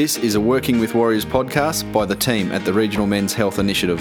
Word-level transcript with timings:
This 0.00 0.16
is 0.16 0.34
a 0.34 0.40
Working 0.40 0.80
with 0.80 0.94
Warriors 0.94 1.26
podcast 1.26 1.92
by 1.92 2.06
the 2.06 2.16
team 2.16 2.52
at 2.52 2.64
the 2.64 2.72
Regional 2.72 3.06
Men's 3.06 3.34
Health 3.34 3.58
Initiative. 3.58 4.00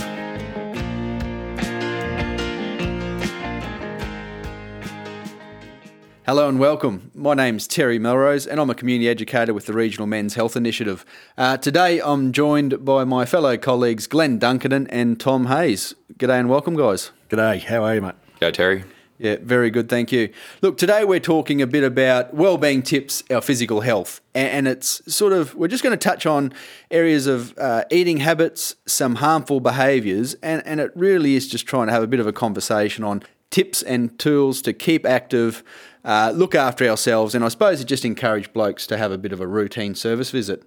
Hello 6.26 6.48
and 6.48 6.58
welcome. 6.58 7.12
My 7.14 7.34
name's 7.34 7.68
Terry 7.68 8.00
Melrose 8.00 8.48
and 8.48 8.62
I'm 8.62 8.70
a 8.70 8.76
community 8.76 9.10
educator 9.10 9.54
with 9.54 9.66
the 9.66 9.74
Regional 9.74 10.08
Men's 10.08 10.36
Health 10.36 10.56
Initiative. 10.56 11.04
Uh, 11.38 11.58
today 11.58 12.00
I'm 12.00 12.32
joined 12.32 12.86
by 12.86 13.04
my 13.04 13.26
fellow 13.26 13.58
colleagues 13.58 14.08
Glenn 14.08 14.40
Duncan 14.40 14.88
and 14.88 15.20
Tom 15.20 15.48
Hayes. 15.48 15.96
G'day 16.14 16.40
and 16.40 16.50
welcome, 16.50 16.78
guys. 16.78 17.12
G'day, 17.28 17.62
how 17.62 17.84
are 17.84 17.96
you, 17.96 18.02
mate? 18.02 18.16
Go, 18.40 18.52
Terry. 18.52 18.86
Yeah, 19.20 19.36
very 19.42 19.70
good. 19.70 19.90
Thank 19.90 20.14
you. 20.14 20.30
Look, 20.62 20.78
today 20.78 21.04
we're 21.04 21.20
talking 21.20 21.62
a 21.62 21.68
bit 21.68 21.84
about 21.84 22.34
well-being 22.34 22.82
tips, 22.82 23.22
our 23.30 23.42
physical 23.42 23.82
health, 23.82 24.22
and 24.34 24.66
it's 24.66 25.02
sort 25.14 25.34
of 25.34 25.54
we're 25.56 25.68
just 25.68 25.84
going 25.84 25.92
to 25.92 25.98
touch 25.98 26.26
on 26.26 26.54
areas 26.90 27.28
of 27.28 27.54
uh, 27.58 27.84
eating 27.92 28.18
habits, 28.18 28.76
some 28.86 29.16
harmful 29.16 29.60
behaviours, 29.60 30.36
and 30.36 30.66
and 30.66 30.80
it 30.80 30.94
really 30.96 31.36
is 31.36 31.50
just 31.50 31.68
trying 31.68 31.88
to 31.88 31.94
have 31.94 32.02
a 32.02 32.08
bit 32.08 32.22
of 32.22 32.28
a 32.28 32.32
conversation 32.32 33.04
on 33.04 33.22
tips 33.50 33.84
and 33.84 34.18
tools 34.20 34.62
to 34.62 34.72
keep 34.72 35.06
active, 35.06 35.66
uh, 36.06 36.32
look 36.34 36.56
after 36.56 36.88
ourselves, 36.88 37.36
and 37.36 37.44
I 37.44 37.50
suppose 37.50 37.82
it 37.82 37.86
just 37.86 38.06
encourage 38.06 38.54
blokes 38.54 38.88
to 38.88 38.96
have 38.96 39.12
a 39.12 39.18
bit 39.18 39.34
of 39.34 39.42
a 39.42 39.48
routine 39.48 39.96
service 39.96 40.32
visit. 40.32 40.64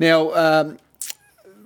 Now, 0.00 0.34
um, 0.34 0.78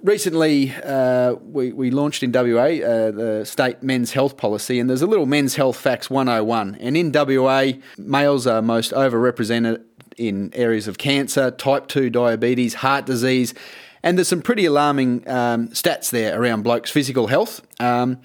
recently 0.02 0.72
uh, 0.84 1.34
we, 1.34 1.72
we 1.72 1.90
launched 1.90 2.22
in 2.22 2.32
WA 2.32 2.40
uh, 2.40 3.10
the 3.10 3.44
state 3.44 3.82
men's 3.82 4.12
health 4.12 4.36
policy, 4.36 4.78
and 4.78 4.88
there's 4.88 5.02
a 5.02 5.06
little 5.06 5.26
men's 5.26 5.56
health 5.56 5.76
facts 5.76 6.10
101. 6.10 6.76
And 6.76 6.96
in 6.96 7.12
WA, 7.12 7.72
males 7.98 8.46
are 8.46 8.62
most 8.62 8.92
overrepresented 8.92 9.82
in 10.16 10.50
areas 10.54 10.88
of 10.88 10.98
cancer, 10.98 11.50
type 11.50 11.88
2 11.88 12.10
diabetes, 12.10 12.74
heart 12.74 13.06
disease, 13.06 13.54
and 14.02 14.16
there's 14.16 14.28
some 14.28 14.42
pretty 14.42 14.64
alarming 14.64 15.28
um, 15.28 15.68
stats 15.68 16.10
there 16.10 16.40
around 16.40 16.62
blokes' 16.62 16.90
physical 16.90 17.26
health. 17.26 17.66
Um, 17.78 18.20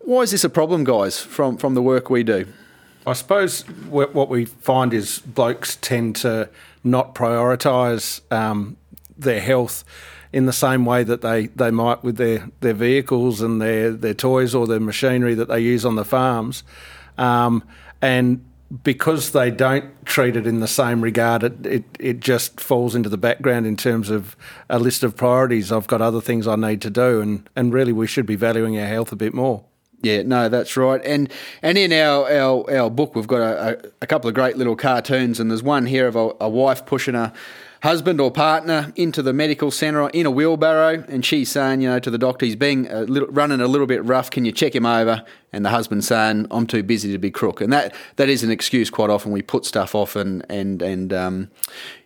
why 0.00 0.22
is 0.22 0.30
this 0.30 0.44
a 0.44 0.48
problem, 0.50 0.84
guys, 0.84 1.20
from, 1.20 1.56
from 1.56 1.74
the 1.74 1.82
work 1.82 2.08
we 2.08 2.22
do? 2.22 2.46
I 3.06 3.14
suppose 3.14 3.62
what 3.88 4.28
we 4.28 4.44
find 4.44 4.92
is 4.92 5.20
blokes 5.20 5.76
tend 5.76 6.16
to 6.16 6.50
not 6.84 7.14
prioritise 7.14 8.20
um, 8.32 8.76
their 9.16 9.40
health 9.40 9.82
in 10.32 10.46
the 10.46 10.52
same 10.52 10.84
way 10.84 11.04
that 11.04 11.20
they, 11.22 11.46
they 11.46 11.70
might 11.70 12.02
with 12.04 12.16
their, 12.16 12.48
their 12.60 12.74
vehicles 12.74 13.40
and 13.40 13.60
their, 13.60 13.92
their 13.92 14.14
toys 14.14 14.54
or 14.54 14.66
their 14.66 14.80
machinery 14.80 15.34
that 15.34 15.48
they 15.48 15.60
use 15.60 15.84
on 15.84 15.96
the 15.96 16.04
farms. 16.04 16.62
Um, 17.16 17.64
and 18.02 18.44
because 18.82 19.32
they 19.32 19.50
don't 19.50 20.04
treat 20.04 20.36
it 20.36 20.46
in 20.46 20.60
the 20.60 20.68
same 20.68 21.00
regard, 21.00 21.42
it, 21.42 21.66
it, 21.66 21.84
it 21.98 22.20
just 22.20 22.60
falls 22.60 22.94
into 22.94 23.08
the 23.08 23.16
background 23.16 23.66
in 23.66 23.76
terms 23.76 24.10
of 24.10 24.36
a 24.68 24.78
list 24.78 25.02
of 25.02 25.16
priorities. 25.16 25.72
I've 25.72 25.86
got 25.86 26.02
other 26.02 26.20
things 26.20 26.46
I 26.46 26.56
need 26.56 26.82
to 26.82 26.90
do, 26.90 27.20
and, 27.20 27.48
and 27.56 27.72
really 27.72 27.92
we 27.92 28.06
should 28.06 28.26
be 28.26 28.36
valuing 28.36 28.78
our 28.78 28.86
health 28.86 29.10
a 29.10 29.16
bit 29.16 29.32
more. 29.32 29.64
Yeah, 30.02 30.22
no, 30.22 30.48
that's 30.48 30.76
right. 30.76 31.00
And 31.04 31.32
and 31.60 31.76
in 31.76 31.92
our 31.92 32.30
our, 32.30 32.70
our 32.70 32.90
book, 32.90 33.16
we've 33.16 33.26
got 33.26 33.40
a, 33.40 33.92
a, 34.00 34.06
couple 34.06 34.28
of 34.28 34.34
great 34.34 34.56
little 34.56 34.76
cartoons, 34.76 35.40
and 35.40 35.50
there's 35.50 35.62
one 35.62 35.86
here 35.86 36.06
of 36.06 36.14
a, 36.14 36.30
a 36.40 36.48
wife 36.48 36.86
pushing 36.86 37.16
a 37.16 37.32
husband 37.82 38.20
or 38.20 38.30
partner 38.30 38.92
into 38.96 39.22
the 39.22 39.32
medical 39.32 39.70
centre 39.70 40.08
in 40.08 40.26
a 40.26 40.30
wheelbarrow, 40.30 41.04
and 41.08 41.24
she's 41.24 41.50
saying, 41.50 41.80
you 41.80 41.88
know, 41.88 41.98
to 41.98 42.10
the 42.10 42.18
doctor, 42.18 42.46
he's 42.46 42.56
being 42.56 42.88
a 42.90 43.02
little, 43.02 43.28
running 43.28 43.60
a 43.60 43.66
little 43.66 43.86
bit 43.86 44.04
rough. 44.04 44.30
Can 44.30 44.44
you 44.44 44.52
check 44.52 44.74
him 44.74 44.86
over? 44.86 45.24
And 45.52 45.64
the 45.64 45.70
husband 45.70 46.04
saying, 46.04 46.46
I'm 46.50 46.66
too 46.66 46.82
busy 46.82 47.12
to 47.12 47.18
be 47.18 47.30
crook. 47.30 47.60
And 47.60 47.72
that 47.72 47.94
that 48.16 48.28
is 48.28 48.42
an 48.42 48.50
excuse 48.50 48.90
quite 48.90 49.10
often. 49.10 49.32
We 49.32 49.42
put 49.42 49.64
stuff 49.64 49.94
off 49.94 50.16
and 50.16 50.44
and 50.48 50.82
and 50.82 51.12
um, 51.12 51.50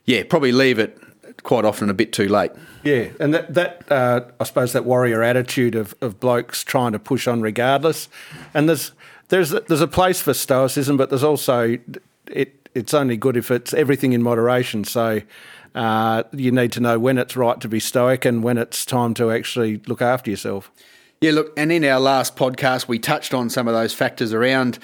yeah, 0.05 0.23
probably 0.29 0.53
leave 0.53 0.79
it 0.79 0.99
quite 1.43 1.65
often 1.65 1.91
a 1.91 1.95
bit 1.95 2.13
too 2.13 2.29
late. 2.29 2.53
Yeah, 2.83 3.09
and 3.19 3.35
that 3.35 3.55
that 3.55 3.91
uh, 3.91 4.21
I 4.41 4.45
suppose 4.45 4.73
that 4.73 4.85
warrior 4.85 5.23
attitude 5.23 5.75
of, 5.75 5.95
of 6.01 6.21
blokes 6.21 6.63
trying 6.63 6.93
to 6.93 6.99
push 6.99 7.27
on 7.27 7.41
regardless, 7.41 8.09
and 8.55 8.69
there's 8.69 8.93
there's 9.29 9.51
there's 9.51 9.81
a 9.81 9.89
place 9.89 10.21
for 10.21 10.35
stoicism, 10.35 10.97
but 10.97 11.11
there's 11.11 11.25
also 11.25 11.79
it 12.27 12.69
it's 12.75 12.95
only 12.95 13.17
good 13.17 13.37
if 13.37 13.51
it's 13.51 13.75
everything 13.75 14.13
in 14.13 14.23
moderation. 14.23 14.85
So 14.85 15.21
uh, 15.75 16.23
you 16.33 16.51
need 16.51 16.73
to 16.73 16.81
know 16.81 16.99
when 16.99 17.19
it's 17.19 17.37
right 17.37 17.61
to 17.61 17.69
be 17.69 17.81
stoic 17.81 18.25
and 18.25 18.43
when 18.43 18.59
it's 18.59 18.85
time 18.85 19.15
to 19.15 19.31
actually 19.31 19.79
look 19.87 20.03
after 20.03 20.31
yourself. 20.31 20.71
Yeah, 21.21 21.33
look, 21.33 21.53
and 21.57 21.71
in 21.71 21.85
our 21.85 22.01
last 22.01 22.37
podcast, 22.37 22.89
we 22.89 22.99
touched 22.99 23.33
on 23.33 23.49
some 23.49 23.69
of 23.69 23.75
those 23.75 23.95
factors 23.95 24.33
around 24.33 24.79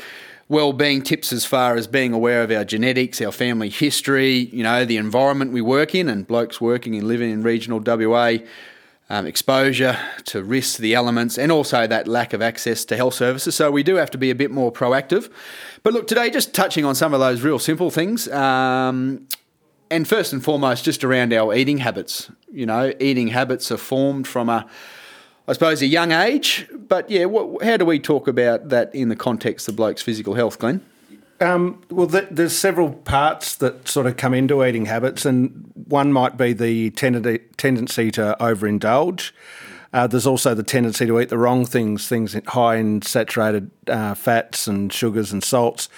well-being 0.48 1.02
tips 1.02 1.32
as 1.32 1.44
far 1.44 1.76
as 1.76 1.86
being 1.86 2.12
aware 2.12 2.42
of 2.42 2.50
our 2.50 2.64
genetics, 2.64 3.20
our 3.20 3.32
family 3.32 3.68
history, 3.68 4.48
you 4.52 4.62
know, 4.62 4.84
the 4.84 4.96
environment 4.96 5.52
we 5.52 5.60
work 5.60 5.94
in, 5.94 6.08
and 6.08 6.26
blokes 6.26 6.60
working 6.60 6.94
and 6.94 7.06
living 7.06 7.30
in 7.30 7.42
regional 7.42 7.80
WA, 7.84 8.38
um, 9.10 9.26
exposure 9.26 9.98
to 10.24 10.42
risks, 10.42 10.78
the 10.78 10.94
elements, 10.94 11.38
and 11.38 11.52
also 11.52 11.86
that 11.86 12.08
lack 12.08 12.32
of 12.32 12.40
access 12.40 12.84
to 12.86 12.96
health 12.96 13.14
services. 13.14 13.54
So 13.54 13.70
we 13.70 13.82
do 13.82 13.96
have 13.96 14.10
to 14.12 14.18
be 14.18 14.30
a 14.30 14.34
bit 14.34 14.50
more 14.50 14.72
proactive. 14.72 15.30
But 15.82 15.92
look, 15.92 16.06
today, 16.06 16.30
just 16.30 16.54
touching 16.54 16.84
on 16.84 16.94
some 16.94 17.12
of 17.12 17.20
those 17.20 17.42
real 17.42 17.58
simple 17.58 17.90
things. 17.90 18.28
Um, 18.28 19.26
and 19.90 20.06
first 20.06 20.32
and 20.32 20.42
foremost, 20.42 20.84
just 20.84 21.04
around 21.04 21.32
our 21.32 21.54
eating 21.54 21.78
habits. 21.78 22.30
You 22.52 22.66
know, 22.66 22.92
eating 23.00 23.28
habits 23.28 23.70
are 23.70 23.76
formed 23.76 24.26
from 24.26 24.48
a, 24.48 24.66
I 25.46 25.52
suppose, 25.52 25.82
a 25.82 25.86
young 25.86 26.12
age. 26.12 26.68
But 26.72 27.10
yeah, 27.10 27.26
what, 27.26 27.62
how 27.62 27.76
do 27.76 27.84
we 27.84 27.98
talk 27.98 28.28
about 28.28 28.68
that 28.68 28.94
in 28.94 29.08
the 29.08 29.16
context 29.16 29.68
of 29.68 29.76
blokes' 29.76 30.02
physical 30.02 30.34
health, 30.34 30.58
Glenn? 30.58 30.84
Um, 31.40 31.82
well, 31.90 32.08
th- 32.08 32.28
there's 32.30 32.56
several 32.56 32.90
parts 32.90 33.54
that 33.56 33.86
sort 33.86 34.06
of 34.06 34.16
come 34.16 34.34
into 34.34 34.64
eating 34.64 34.86
habits, 34.86 35.24
and 35.24 35.70
one 35.86 36.12
might 36.12 36.36
be 36.36 36.52
the 36.52 36.90
ten- 36.90 37.40
tendency 37.56 38.10
to 38.12 38.36
overindulge. 38.40 39.30
Uh, 39.92 40.06
there's 40.06 40.26
also 40.26 40.54
the 40.54 40.62
tendency 40.62 41.06
to 41.06 41.18
eat 41.20 41.28
the 41.28 41.38
wrong 41.38 41.64
things, 41.64 42.08
things 42.08 42.36
high 42.48 42.76
in 42.76 43.00
saturated 43.02 43.70
uh, 43.86 44.14
fats 44.14 44.66
and 44.66 44.92
sugars 44.92 45.32
and 45.32 45.42
salts 45.42 45.88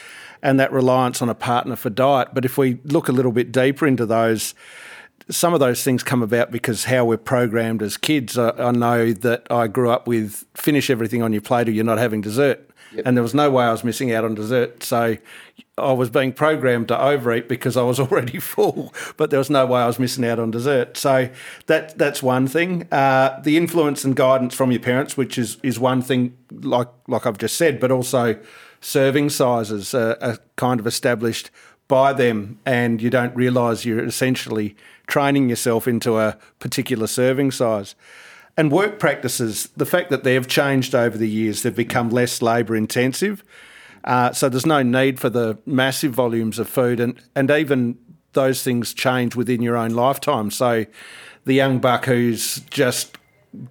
and 0.43 0.59
that 0.61 0.73
reliance 0.73 1.23
on 1.23 1.29
a 1.29 1.35
partner 1.35 1.77
for 1.77 1.91
diet. 1.91 2.29
But 2.33 2.45
if 2.45 2.59
we 2.59 2.81
look 2.85 3.09
a 3.09 3.13
little 3.13 3.33
bit 3.33 3.53
deeper 3.53 3.87
into 3.87 4.07
those, 4.07 4.55
some 5.29 5.55
of 5.55 5.61
those 5.61 5.83
things 5.83 6.03
come 6.03 6.23
about 6.23 6.51
because 6.51 6.85
how 6.85 7.05
we're 7.05 7.17
programmed 7.17 7.83
as 7.83 7.97
kids. 7.97 8.39
I, 8.39 8.51
I 8.51 8.71
know 8.73 9.13
that 9.13 9.47
I 9.51 9.67
grew 9.67 9.91
up 9.91 10.07
with 10.07 10.45
finish 10.55 10.91
everything 10.91 11.23
on 11.23 11.33
your 11.33 11.43
plate 11.43 11.69
or 11.69 11.73
you're 11.73 11.85
not 11.85 11.99
having 11.99 12.21
dessert. 12.21 12.67
Yep. 12.93 13.07
And 13.07 13.17
there 13.17 13.23
was 13.23 13.35
no 13.35 13.51
way 13.51 13.65
I 13.65 13.71
was 13.71 13.85
missing 13.85 14.13
out 14.13 14.25
on 14.25 14.35
dessert. 14.35 14.83
So 14.83 15.17
I 15.79 15.93
was 15.93 16.11
being 16.11 16.33
programmed 16.33 16.89
to 16.89 17.01
overeat 17.01 17.49
because 17.49 17.77
I 17.77 17.83
was 17.83 18.01
already 18.01 18.39
full, 18.39 18.93
but 19.17 19.31
there 19.31 19.39
was 19.39 19.51
no 19.51 19.67
way 19.67 19.81
I 19.81 19.87
was 19.87 19.99
missing 19.99 20.25
out 20.25 20.39
on 20.39 20.51
dessert. 20.51 20.97
So 20.97 21.29
that 21.67 21.97
that's 21.97 22.23
one 22.23 22.47
thing. 22.47 22.89
Uh, 22.93 23.41
the 23.43 23.57
influence 23.57 24.05
and 24.05 24.17
guidance 24.17 24.55
from 24.55 24.73
your 24.73 24.81
parents, 24.81 25.17
which 25.17 25.39
is 25.39 25.59
is 25.63 25.79
one 25.79 26.03
thing, 26.03 26.37
like 26.51 26.89
like 27.07 27.27
I've 27.27 27.39
just 27.39 27.57
said, 27.57 27.79
but 27.81 27.91
also 27.93 28.39
serving 28.81 29.31
sizes 29.31 29.95
are, 29.95 30.17
are 30.21 30.39
kind 30.57 30.81
of 30.81 30.87
established 30.87 31.51
by 31.89 32.13
them, 32.13 32.59
and 32.65 33.03
you 33.03 33.11
don't 33.11 33.35
realise 33.35 33.85
you're 33.85 34.05
essentially 34.05 34.77
training 35.07 35.49
yourself 35.49 35.89
into 35.89 36.19
a 36.19 36.39
particular 36.59 37.07
serving 37.07 37.51
size. 37.51 37.95
And 38.57 38.71
work 38.71 38.99
practices, 38.99 39.69
the 39.77 39.87
fact 39.87 40.11
that 40.11 40.23
they've 40.23 40.47
changed 40.47 40.95
over 40.95 41.19
the 41.19 41.29
years, 41.29 41.63
they've 41.63 41.75
become 41.75 42.11
less 42.11 42.43
labour 42.43 42.77
intensive. 42.77 43.43
Uh, 44.05 44.33
so 44.33 44.49
there's 44.49 44.67
no 44.67 44.83
need 44.83 45.19
for 45.19 45.29
the 45.29 45.59
massive 45.67 46.13
volumes 46.13 46.59
of 46.59 46.69
food, 46.69 47.01
and, 47.01 47.21
and 47.35 47.51
even 47.51 47.99
those 48.33 48.63
things 48.63 48.95
change 48.95 49.35
within 49.35 49.61
your 49.61 49.77
own 49.77 49.91
lifetime. 49.91 50.51
So 50.51 50.87
the 51.45 51.55
young 51.55 51.81
buck 51.81 52.05
who's 52.05 52.61
just 52.71 53.19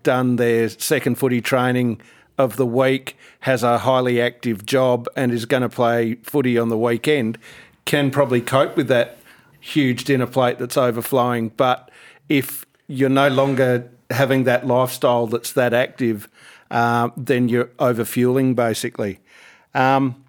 done 0.03 0.35
their 0.35 0.67
second 0.69 1.15
footy 1.15 1.41
training 1.41 2.01
of 2.39 2.55
the 2.55 2.65
week 2.65 3.15
has 3.41 3.61
a 3.61 3.79
highly 3.79 4.19
active 4.19 4.65
job 4.65 5.07
and 5.15 5.31
is 5.31 5.45
going 5.45 5.61
to 5.61 5.69
play 5.69 6.15
footy 6.23 6.57
on 6.57 6.69
the 6.69 6.77
weekend 6.77 7.37
can 7.85 8.11
probably 8.11 8.39
cope 8.41 8.77
with 8.77 8.87
that 8.87 9.17
huge 9.59 10.05
dinner 10.05 10.27
plate 10.27 10.59
that's 10.59 10.77
overflowing. 10.77 11.49
But 11.49 11.91
if 12.29 12.65
you're 12.87 13.09
no 13.09 13.27
longer 13.27 13.89
having 14.09 14.43
that 14.45 14.65
lifestyle 14.65 15.27
that's 15.27 15.53
that 15.53 15.73
active, 15.73 16.29
uh, 16.71 17.09
then 17.17 17.49
you're 17.49 17.69
overfueling 17.79 18.55
basically. 18.55 19.19
Um, 19.73 20.23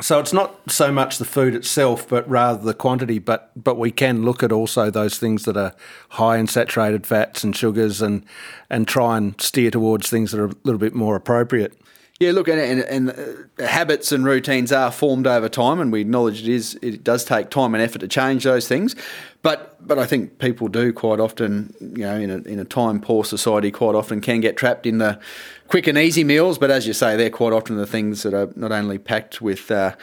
so 0.00 0.18
it's 0.18 0.32
not 0.32 0.70
so 0.70 0.90
much 0.90 1.18
the 1.18 1.24
food 1.24 1.54
itself, 1.54 2.08
but 2.08 2.28
rather 2.28 2.62
the 2.62 2.74
quantity. 2.74 3.20
But 3.20 3.52
but 3.56 3.78
we 3.78 3.92
can 3.92 4.24
look 4.24 4.42
at 4.42 4.50
also 4.50 4.90
those 4.90 5.18
things 5.18 5.44
that 5.44 5.56
are 5.56 5.72
high 6.10 6.36
in 6.38 6.48
saturated 6.48 7.06
fats 7.06 7.44
and 7.44 7.54
sugars, 7.54 8.02
and 8.02 8.24
and 8.68 8.88
try 8.88 9.16
and 9.16 9.40
steer 9.40 9.70
towards 9.70 10.10
things 10.10 10.32
that 10.32 10.40
are 10.40 10.46
a 10.46 10.54
little 10.64 10.80
bit 10.80 10.94
more 10.94 11.14
appropriate. 11.14 11.78
Yeah, 12.20 12.30
look, 12.30 12.46
and, 12.46 12.60
and, 12.60 12.80
and 12.80 13.48
uh, 13.58 13.66
habits 13.66 14.12
and 14.12 14.24
routines 14.24 14.70
are 14.70 14.92
formed 14.92 15.26
over 15.26 15.48
time, 15.48 15.80
and 15.80 15.90
we 15.90 16.00
acknowledge 16.00 16.42
it 16.42 16.48
is 16.48 16.78
it 16.80 17.02
does 17.02 17.24
take 17.24 17.50
time 17.50 17.74
and 17.74 17.82
effort 17.82 17.98
to 17.98 18.08
change 18.08 18.44
those 18.44 18.68
things. 18.68 18.94
But 19.42 19.84
but 19.84 19.98
I 19.98 20.06
think 20.06 20.38
people 20.38 20.68
do 20.68 20.92
quite 20.92 21.18
often, 21.18 21.74
you 21.80 22.04
know, 22.04 22.14
in 22.14 22.30
a 22.30 22.36
in 22.48 22.60
a 22.60 22.64
time 22.64 23.00
poor 23.00 23.24
society, 23.24 23.72
quite 23.72 23.96
often 23.96 24.20
can 24.20 24.40
get 24.40 24.56
trapped 24.56 24.86
in 24.86 24.98
the 24.98 25.18
quick 25.66 25.88
and 25.88 25.98
easy 25.98 26.22
meals, 26.22 26.56
but 26.56 26.70
as 26.70 26.86
you 26.86 26.92
say, 26.92 27.16
they're 27.16 27.30
quite 27.30 27.52
often 27.52 27.76
the 27.76 27.86
things 27.86 28.22
that 28.22 28.32
are 28.32 28.48
not 28.54 28.70
only 28.70 28.98
packed 28.98 29.42
with. 29.42 29.70
Uh, 29.70 29.94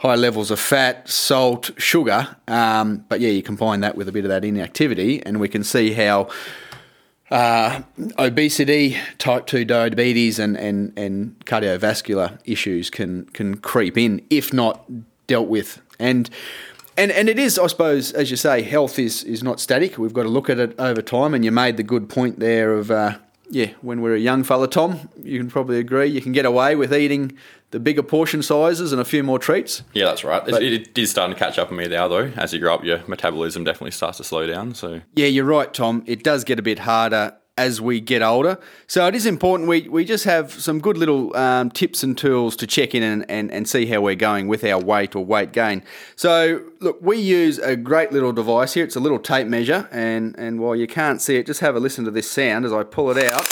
high 0.00 0.14
levels 0.14 0.52
of 0.52 0.60
fat, 0.60 1.08
salt, 1.08 1.72
sugar. 1.76 2.36
Um, 2.46 3.04
but 3.08 3.18
yeah, 3.18 3.30
you 3.30 3.42
combine 3.42 3.80
that 3.80 3.96
with 3.96 4.08
a 4.08 4.12
bit 4.12 4.24
of 4.24 4.28
that 4.28 4.44
inactivity, 4.44 5.20
and 5.26 5.40
we 5.40 5.48
can 5.48 5.64
see 5.64 5.92
how 5.92 6.28
uh, 7.30 7.82
obesity, 8.18 8.96
type 9.18 9.46
2 9.46 9.64
diabetes, 9.64 10.38
and, 10.38 10.56
and, 10.56 10.98
and 10.98 11.38
cardiovascular 11.44 12.38
issues 12.44 12.90
can, 12.90 13.26
can 13.26 13.56
creep 13.58 13.98
in 13.98 14.24
if 14.30 14.52
not 14.52 14.84
dealt 15.26 15.48
with. 15.48 15.80
And 15.98 16.30
and 16.96 17.12
and 17.12 17.28
it 17.28 17.38
is, 17.38 17.60
I 17.60 17.68
suppose, 17.68 18.10
as 18.12 18.28
you 18.28 18.36
say, 18.36 18.62
health 18.62 18.98
is 18.98 19.22
is 19.22 19.40
not 19.40 19.60
static. 19.60 19.98
We've 19.98 20.12
got 20.12 20.24
to 20.24 20.28
look 20.28 20.50
at 20.50 20.58
it 20.58 20.74
over 20.80 21.00
time. 21.00 21.32
And 21.32 21.44
you 21.44 21.52
made 21.52 21.76
the 21.76 21.84
good 21.84 22.08
point 22.08 22.40
there 22.40 22.72
of 22.74 22.90
uh, 22.90 23.18
yeah, 23.50 23.72
when 23.80 24.00
we're 24.00 24.14
a 24.14 24.20
young 24.20 24.44
fella, 24.44 24.68
Tom, 24.68 25.08
you 25.22 25.38
can 25.38 25.50
probably 25.50 25.78
agree 25.78 26.06
you 26.06 26.20
can 26.20 26.32
get 26.32 26.44
away 26.44 26.76
with 26.76 26.92
eating 26.92 27.36
the 27.70 27.80
bigger 27.80 28.02
portion 28.02 28.42
sizes 28.42 28.92
and 28.92 29.00
a 29.00 29.04
few 29.04 29.22
more 29.22 29.38
treats. 29.38 29.82
Yeah, 29.92 30.06
that's 30.06 30.24
right. 30.24 30.44
But, 30.44 30.62
it, 30.62 30.96
is 30.96 31.10
starting 31.10 31.34
to 31.34 31.38
catch 31.38 31.58
up 31.58 31.70
on 31.70 31.76
me 31.76 31.86
now, 31.86 32.08
though. 32.08 32.32
As 32.36 32.52
you 32.52 32.60
grow 32.60 32.74
up, 32.74 32.84
your 32.84 33.02
metabolism 33.06 33.64
definitely 33.64 33.90
starts 33.90 34.18
to 34.18 34.24
slow 34.24 34.46
down. 34.46 34.74
So 34.74 35.00
yeah, 35.14 35.26
you're 35.26 35.44
right, 35.44 35.72
Tom. 35.72 36.02
It 36.06 36.22
does 36.22 36.44
get 36.44 36.58
a 36.58 36.62
bit 36.62 36.80
harder 36.80 37.36
as 37.58 37.80
we 37.80 38.00
get 38.00 38.22
older. 38.22 38.56
So 38.86 39.06
it 39.08 39.16
is 39.16 39.26
important 39.26 39.68
we, 39.68 39.88
we 39.88 40.04
just 40.04 40.24
have 40.24 40.52
some 40.52 40.78
good 40.78 40.96
little 40.96 41.36
um, 41.36 41.70
tips 41.70 42.04
and 42.04 42.16
tools 42.16 42.54
to 42.56 42.66
check 42.68 42.94
in 42.94 43.02
and, 43.02 43.28
and, 43.28 43.50
and 43.50 43.68
see 43.68 43.84
how 43.86 44.00
we're 44.00 44.14
going 44.14 44.46
with 44.46 44.62
our 44.62 44.80
weight 44.80 45.16
or 45.16 45.24
weight 45.24 45.52
gain. 45.52 45.82
So, 46.14 46.62
look, 46.78 46.98
we 47.02 47.18
use 47.18 47.58
a 47.58 47.74
great 47.74 48.12
little 48.12 48.32
device 48.32 48.74
here. 48.74 48.84
It's 48.84 48.94
a 48.94 49.00
little 49.00 49.18
tape 49.18 49.48
measure, 49.48 49.88
and, 49.90 50.38
and 50.38 50.60
while 50.60 50.76
you 50.76 50.86
can't 50.86 51.20
see 51.20 51.36
it, 51.36 51.46
just 51.46 51.60
have 51.60 51.74
a 51.74 51.80
listen 51.80 52.04
to 52.04 52.12
this 52.12 52.30
sound 52.30 52.64
as 52.64 52.72
I 52.72 52.84
pull 52.84 53.10
it 53.10 53.24
out. 53.24 53.46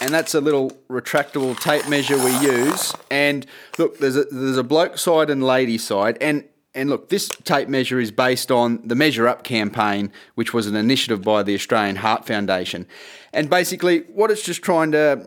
And 0.00 0.12
that's 0.12 0.34
a 0.34 0.40
little 0.40 0.72
retractable 0.90 1.58
tape 1.58 1.88
measure 1.88 2.16
we 2.16 2.36
use. 2.40 2.92
And 3.12 3.46
look, 3.78 3.98
there's 3.98 4.16
a, 4.16 4.24
there's 4.24 4.58
a 4.58 4.64
bloke 4.64 4.98
side 4.98 5.30
and 5.30 5.42
lady 5.42 5.78
side, 5.78 6.18
and 6.20 6.44
and 6.74 6.90
look, 6.90 7.08
this 7.08 7.28
tape 7.44 7.68
measure 7.68 8.00
is 8.00 8.10
based 8.10 8.50
on 8.50 8.80
the 8.84 8.94
Measure 8.94 9.28
Up 9.28 9.44
campaign, 9.44 10.10
which 10.34 10.52
was 10.52 10.66
an 10.66 10.74
initiative 10.74 11.22
by 11.22 11.42
the 11.42 11.54
Australian 11.54 11.96
Heart 11.96 12.26
Foundation. 12.26 12.86
And 13.32 13.48
basically, 13.48 14.00
what 14.12 14.30
it's 14.30 14.42
just 14.42 14.62
trying 14.62 14.90
to 14.92 15.24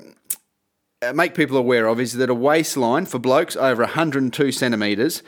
uh, 1.01 1.13
make 1.13 1.35
people 1.35 1.57
aware 1.57 1.87
of 1.87 1.99
is 1.99 2.13
that 2.13 2.29
a 2.29 2.33
waistline 2.33 3.05
for 3.05 3.19
blokes 3.19 3.55
over 3.55 3.83
102 3.83 4.51
centimetres 4.51 5.23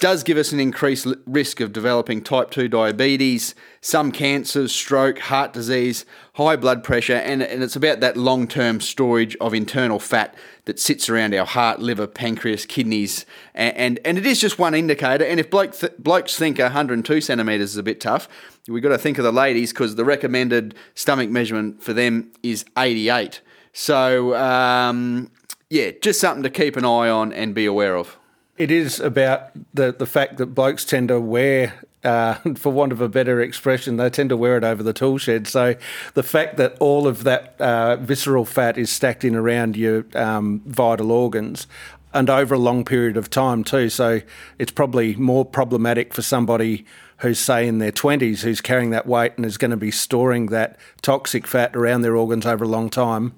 does 0.00 0.22
give 0.22 0.36
us 0.36 0.52
an 0.52 0.60
increased 0.60 1.06
risk 1.26 1.60
of 1.60 1.72
developing 1.72 2.22
type 2.22 2.50
2 2.50 2.68
diabetes, 2.68 3.54
some 3.80 4.10
cancers, 4.10 4.72
stroke, 4.72 5.18
heart 5.18 5.52
disease, 5.52 6.04
high 6.34 6.56
blood 6.56 6.82
pressure, 6.82 7.14
and, 7.14 7.42
and 7.42 7.62
it's 7.62 7.76
about 7.76 8.00
that 8.00 8.16
long 8.16 8.48
term 8.48 8.80
storage 8.80 9.36
of 9.36 9.54
internal 9.54 9.98
fat 9.98 10.34
that 10.64 10.80
sits 10.80 11.08
around 11.08 11.34
our 11.34 11.46
heart, 11.46 11.80
liver, 11.80 12.06
pancreas, 12.06 12.66
kidneys, 12.66 13.24
and, 13.54 13.76
and, 13.76 14.00
and 14.04 14.18
it 14.18 14.26
is 14.26 14.40
just 14.40 14.58
one 14.58 14.74
indicator. 14.74 15.24
And 15.24 15.38
if 15.38 15.48
bloke 15.50 15.74
th- 15.74 15.92
blokes 15.98 16.36
think 16.36 16.58
102 16.58 17.20
centimetres 17.20 17.70
is 17.72 17.76
a 17.76 17.82
bit 17.82 18.00
tough, 18.00 18.28
we've 18.68 18.82
got 18.82 18.88
to 18.90 18.98
think 18.98 19.18
of 19.18 19.24
the 19.24 19.32
ladies 19.32 19.72
because 19.72 19.94
the 19.94 20.04
recommended 20.04 20.74
stomach 20.94 21.30
measurement 21.30 21.82
for 21.82 21.92
them 21.92 22.32
is 22.42 22.64
88. 22.76 23.40
So, 23.72 24.34
um, 24.36 25.30
yeah, 25.70 25.92
just 26.00 26.20
something 26.20 26.42
to 26.42 26.50
keep 26.50 26.76
an 26.76 26.84
eye 26.84 27.08
on 27.08 27.32
and 27.32 27.54
be 27.54 27.66
aware 27.66 27.96
of. 27.96 28.16
It 28.56 28.70
is 28.70 29.00
about 29.00 29.50
the, 29.74 29.92
the 29.92 30.06
fact 30.06 30.36
that 30.36 30.46
blokes 30.46 30.84
tend 30.84 31.08
to 31.08 31.20
wear, 31.20 31.74
uh, 32.04 32.34
for 32.56 32.70
want 32.72 32.92
of 32.92 33.00
a 33.00 33.08
better 33.08 33.40
expression, 33.40 33.96
they 33.96 34.10
tend 34.10 34.30
to 34.30 34.36
wear 34.36 34.56
it 34.56 34.64
over 34.64 34.82
the 34.82 34.92
tool 34.92 35.18
shed. 35.18 35.46
So 35.46 35.74
the 36.14 36.22
fact 36.22 36.56
that 36.58 36.76
all 36.78 37.08
of 37.08 37.24
that 37.24 37.60
uh, 37.60 37.96
visceral 37.96 38.44
fat 38.44 38.78
is 38.78 38.90
stacked 38.90 39.24
in 39.24 39.34
around 39.34 39.76
your 39.76 40.04
um, 40.14 40.62
vital 40.66 41.10
organs 41.10 41.66
and 42.12 42.30
over 42.30 42.54
a 42.54 42.58
long 42.58 42.84
period 42.84 43.16
of 43.16 43.28
time 43.28 43.64
too. 43.64 43.88
So 43.88 44.20
it's 44.58 44.70
probably 44.70 45.16
more 45.16 45.44
problematic 45.44 46.14
for 46.14 46.22
somebody 46.22 46.86
who's 47.18 47.40
say 47.40 47.66
in 47.66 47.78
their 47.78 47.90
20s 47.90 48.42
who's 48.42 48.60
carrying 48.60 48.90
that 48.90 49.06
weight 49.06 49.32
and 49.36 49.44
is 49.44 49.58
going 49.58 49.72
to 49.72 49.76
be 49.76 49.90
storing 49.90 50.46
that 50.46 50.78
toxic 51.02 51.46
fat 51.46 51.74
around 51.74 52.02
their 52.02 52.16
organs 52.16 52.46
over 52.46 52.64
a 52.64 52.68
long 52.68 52.88
time. 52.88 53.34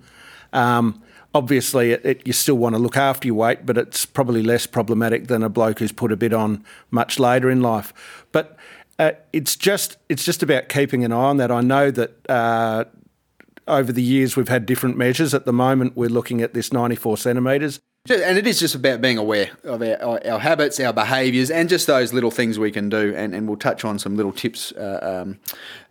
Um, 0.53 1.03
obviously 1.35 1.93
it, 1.93 2.05
it, 2.05 2.27
you 2.27 2.33
still 2.33 2.57
want 2.57 2.75
to 2.75 2.79
look 2.79 2.97
after 2.97 3.27
your 3.27 3.37
weight, 3.37 3.67
but 3.67 3.77
it's 3.79 4.07
probably 4.07 4.43
less 4.43 4.67
problematic 4.67 5.29
than 5.29 5.43
a 5.43 5.49
bloke 5.49 5.79
who's 5.79 5.93
put 5.93 6.13
a 6.13 6.17
bit 6.17 6.33
on 6.33 6.65
much 6.91 7.19
later 7.19 7.51
in 7.51 7.61
life. 7.61 7.93
But 8.33 8.57
uh, 8.99 9.13
it's 9.33 9.57
just 9.57 9.99
it's 10.09 10.25
just 10.25 10.43
about 10.43 10.69
keeping 10.69 11.05
an 11.05 11.13
eye 11.13 11.17
on 11.17 11.37
that. 11.39 11.51
I 11.51 11.61
know 11.61 11.91
that. 11.91 12.31
Uh, 12.31 12.85
over 13.69 13.93
the 13.93 14.03
years, 14.03 14.37
we've 14.37 14.49
had 14.49 14.65
different 14.65 14.97
measures. 14.97 15.35
At 15.35 15.45
the 15.45 15.53
moment, 15.53 15.97
we're 15.97 16.09
looking 16.09 16.41
at 16.41 16.55
this 16.55 16.73
94 16.73 17.17
centimetres. 17.17 17.81
And 18.09 18.39
it 18.39 18.47
is 18.47 18.61
just 18.61 18.77
about 18.77 19.01
being 19.01 19.19
aware 19.19 19.51
of 19.65 19.83
our, 19.83 20.25
our 20.25 20.39
habits, 20.39 20.79
our 20.79 20.93
behaviours, 20.93 21.51
and 21.51 21.69
just 21.69 21.89
those 21.89 22.13
little 22.13 22.31
things 22.31 22.59
we 22.59 22.71
can 22.71 22.89
do. 22.89 23.13
And, 23.17 23.35
and 23.35 23.49
we'll 23.49 23.57
touch 23.57 23.85
on 23.85 23.99
some 23.99 24.17
little 24.17 24.33
tips 24.33 24.71
uh, 24.73 25.25
um, 25.25 25.41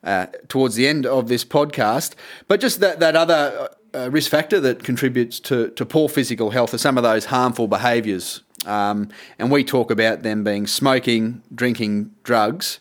uh, 0.04 0.28
towards 0.48 0.76
the 0.76 0.88
end 0.88 1.06
of 1.06 1.28
this 1.28 1.44
podcast. 1.44 2.14
But 2.48 2.62
just 2.62 2.80
that, 2.80 3.02
that 3.02 3.18
other 3.18 3.70
uh, 3.96 4.10
risk 4.12 4.30
factor 4.30 4.60
that 4.60 4.84
contributes 4.84 5.40
to, 5.40 5.70
to 5.70 5.86
poor 5.86 6.10
physical 6.10 6.52
health 6.52 6.74
are 6.74 6.78
some 6.78 6.98
of 6.98 7.04
those 7.04 7.26
harmful 7.26 7.68
behaviours. 7.68 8.42
Um, 8.66 9.10
and 9.40 9.52
we 9.52 9.64
talk 9.64 9.92
about 9.92 10.24
them 10.24 10.44
being 10.44 10.68
smoking, 10.68 11.42
drinking, 11.54 12.12
drugs. 12.24 12.80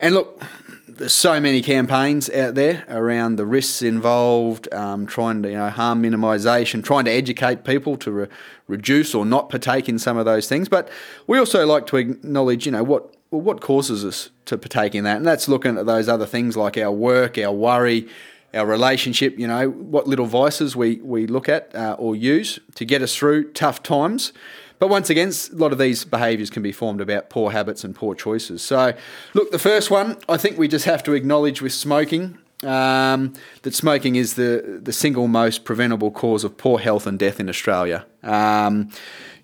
And 0.00 0.14
look, 0.14 0.42
there's 0.86 1.12
so 1.12 1.40
many 1.40 1.60
campaigns 1.60 2.30
out 2.30 2.54
there 2.54 2.84
around 2.88 3.36
the 3.36 3.46
risks 3.46 3.82
involved, 3.82 4.72
um, 4.72 5.06
trying 5.06 5.42
to 5.42 5.50
you 5.50 5.56
know 5.56 5.70
harm 5.70 6.02
minimisation, 6.02 6.84
trying 6.84 7.04
to 7.06 7.10
educate 7.10 7.64
people 7.64 7.96
to 7.98 8.12
re- 8.12 8.26
reduce 8.68 9.14
or 9.14 9.26
not 9.26 9.50
partake 9.50 9.88
in 9.88 9.98
some 9.98 10.16
of 10.16 10.24
those 10.24 10.48
things. 10.48 10.68
But 10.68 10.88
we 11.26 11.38
also 11.38 11.66
like 11.66 11.86
to 11.88 11.96
acknowledge, 11.96 12.66
you 12.66 12.72
know, 12.72 12.84
what 12.84 13.14
well, 13.30 13.40
what 13.40 13.60
causes 13.60 14.04
us 14.04 14.30
to 14.44 14.56
partake 14.56 14.94
in 14.94 15.04
that, 15.04 15.16
and 15.16 15.26
that's 15.26 15.48
looking 15.48 15.76
at 15.78 15.86
those 15.86 16.08
other 16.08 16.26
things 16.26 16.56
like 16.56 16.78
our 16.78 16.92
work, 16.92 17.38
our 17.38 17.52
worry, 17.52 18.08
our 18.54 18.66
relationship, 18.66 19.38
you 19.38 19.46
know, 19.46 19.70
what 19.70 20.06
little 20.06 20.26
vices 20.26 20.76
we, 20.76 20.96
we 20.96 21.26
look 21.26 21.48
at 21.48 21.74
uh, 21.74 21.96
or 21.98 22.14
use 22.14 22.58
to 22.76 22.84
get 22.84 23.02
us 23.02 23.14
through 23.14 23.52
tough 23.52 23.82
times. 23.82 24.32
But 24.78 24.88
once 24.88 25.08
again, 25.08 25.30
a 25.30 25.56
lot 25.56 25.72
of 25.72 25.78
these 25.78 26.04
behaviours 26.04 26.50
can 26.50 26.62
be 26.62 26.72
formed 26.72 27.00
about 27.00 27.30
poor 27.30 27.50
habits 27.52 27.84
and 27.84 27.94
poor 27.94 28.14
choices. 28.14 28.60
So, 28.62 28.92
look, 29.32 29.50
the 29.50 29.58
first 29.58 29.90
one, 29.90 30.18
I 30.28 30.36
think 30.36 30.58
we 30.58 30.68
just 30.68 30.84
have 30.84 31.02
to 31.04 31.14
acknowledge 31.14 31.62
with 31.62 31.72
smoking 31.72 32.38
um, 32.64 33.34
that 33.62 33.74
smoking 33.74 34.16
is 34.16 34.34
the, 34.34 34.80
the 34.82 34.92
single 34.92 35.28
most 35.28 35.64
preventable 35.64 36.10
cause 36.10 36.44
of 36.44 36.56
poor 36.56 36.78
health 36.78 37.06
and 37.06 37.18
death 37.18 37.40
in 37.40 37.48
Australia. 37.48 38.06
Um, 38.22 38.90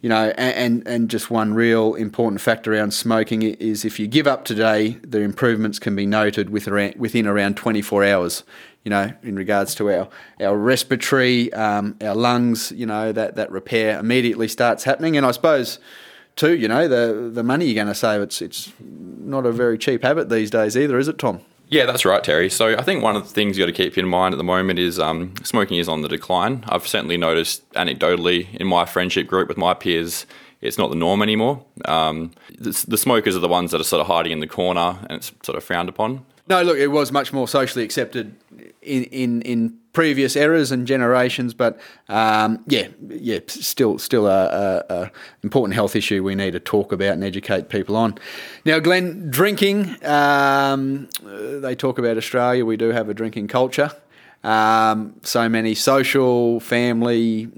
you 0.01 0.09
know, 0.09 0.33
and, 0.39 0.87
and 0.89 1.11
just 1.11 1.31
one 1.31 1.53
real 1.53 1.95
important 1.95 2.41
factor 2.41 2.73
around 2.73 2.93
smoking 2.93 3.43
is 3.43 3.85
if 3.85 4.01
you 4.01 4.07
give 4.07 4.27
up 4.27 4.47
today, 4.47 4.99
the 5.03 5.21
improvements 5.21 5.79
can 5.79 5.95
be 5.95 6.07
noted 6.07 6.49
with 6.49 6.67
within 6.97 7.27
around 7.27 7.59
24 7.59 8.05
hours 8.05 8.43
you 8.85 8.91
know, 8.91 9.13
in 9.23 9.37
regards 9.37 9.75
to 9.77 9.91
our 9.91 10.09
our 10.41 10.57
respiratory, 10.57 11.53
um, 11.53 11.97
our 12.01 12.15
lungs, 12.15 12.73
you 12.73 12.87
know, 12.87 13.13
that 13.13 13.37
that 13.37 13.51
repair 13.51 13.99
immediately 13.99 14.49
starts 14.49 14.85
happening. 14.85 15.17
And 15.17 15.27
I 15.27 15.33
suppose 15.33 15.79
too, 16.37 16.55
you 16.55 16.69
know, 16.69 16.89
the 16.89 17.31
the 17.33 17.43
money 17.43 17.67
you're 17.67 17.75
going 17.75 17.87
to 17.87 17.95
save, 17.95 18.23
it's 18.23 18.41
it's 18.41 18.73
not 18.81 19.47
a 19.47 19.53
very 19.53 19.79
cheap 19.79 20.03
habit 20.03 20.29
these 20.29 20.51
days 20.51 20.77
either, 20.77 20.99
is 20.99 21.09
it, 21.09 21.19
Tom? 21.19 21.41
Yeah, 21.69 21.87
that's 21.87 22.05
right, 22.05 22.23
Terry. 22.23 22.51
So 22.51 22.77
I 22.77 22.83
think 22.83 23.03
one 23.03 23.15
of 23.15 23.23
the 23.23 23.33
things 23.33 23.57
you 23.57 23.65
got 23.65 23.73
to 23.73 23.73
keep 23.73 23.97
in 23.97 24.09
mind 24.09 24.35
at 24.35 24.39
the 24.39 24.45
moment 24.45 24.81
is 24.81 24.99
um, 24.99 25.35
smoking 25.45 25.79
is 25.79 25.89
on 25.89 26.03
the 26.03 26.09
decline. 26.09 26.65
I've 26.67 26.87
certainly 26.87 27.17
noticed 27.17 27.69
anecdotally 27.75 28.53
in 28.57 28.67
my 28.67 28.85
friendship 28.85 29.29
group 29.29 29.47
with 29.47 29.57
my 29.57 29.73
peers, 29.73 30.27
it's 30.61 30.79
not 30.79 30.91
the 30.91 30.97
norm 30.97 31.23
anymore. 31.23 31.65
Um, 31.85 32.33
the, 32.59 32.85
the, 32.89 32.99
smokers 32.99 33.37
are 33.37 33.41
the 33.41 33.49
ones 33.49 33.71
that 33.71 33.81
are 33.81 33.85
sort 33.85 34.01
of 34.01 34.09
hiding 34.09 34.33
in 34.33 34.41
the 34.41 34.49
corner 34.49 34.99
and 35.03 35.13
it's 35.13 35.33
sort 35.45 35.57
of 35.57 35.63
frowned 35.63 35.89
upon. 35.89 36.27
No, 36.49 36.63
look, 36.63 36.77
it 36.77 36.89
was 36.89 37.13
much 37.13 37.33
more 37.33 37.47
socially 37.47 37.85
accepted 37.85 38.35
in 38.83 39.05
in, 39.05 39.43
in 39.43 39.81
previous 39.93 40.37
eras 40.37 40.71
and 40.71 40.87
generations, 40.87 41.53
but 41.55 41.79
um, 42.09 42.63
yeah, 42.67 42.89
yeah, 43.09 43.41
still 43.47 43.99
still 43.99 44.27
a, 44.27 44.47
a, 44.47 44.95
a, 44.95 45.11
important 45.43 45.75
health 45.75 45.97
issue 45.97 46.23
we 46.23 46.35
need 46.35 46.53
to 46.53 46.61
talk 46.61 46.93
about 46.93 47.15
and 47.15 47.25
educate 47.25 47.69
people 47.69 47.97
on. 47.97 48.17
Now, 48.65 48.79
Glenn, 48.79 49.31
drinking. 49.31 49.97
Um, 50.05 51.09
they 51.23 51.75
talk 51.75 51.99
about 51.99 52.17
Australia. 52.17 52.65
We 52.65 52.77
do 52.77 52.91
have 52.91 53.09
a 53.09 53.15
drinking 53.15 53.49
culture. 53.49 53.91
Um, 54.43 55.17
so 55.23 55.49
many 55.49 55.75
social, 55.75 56.61
family, 56.61 57.49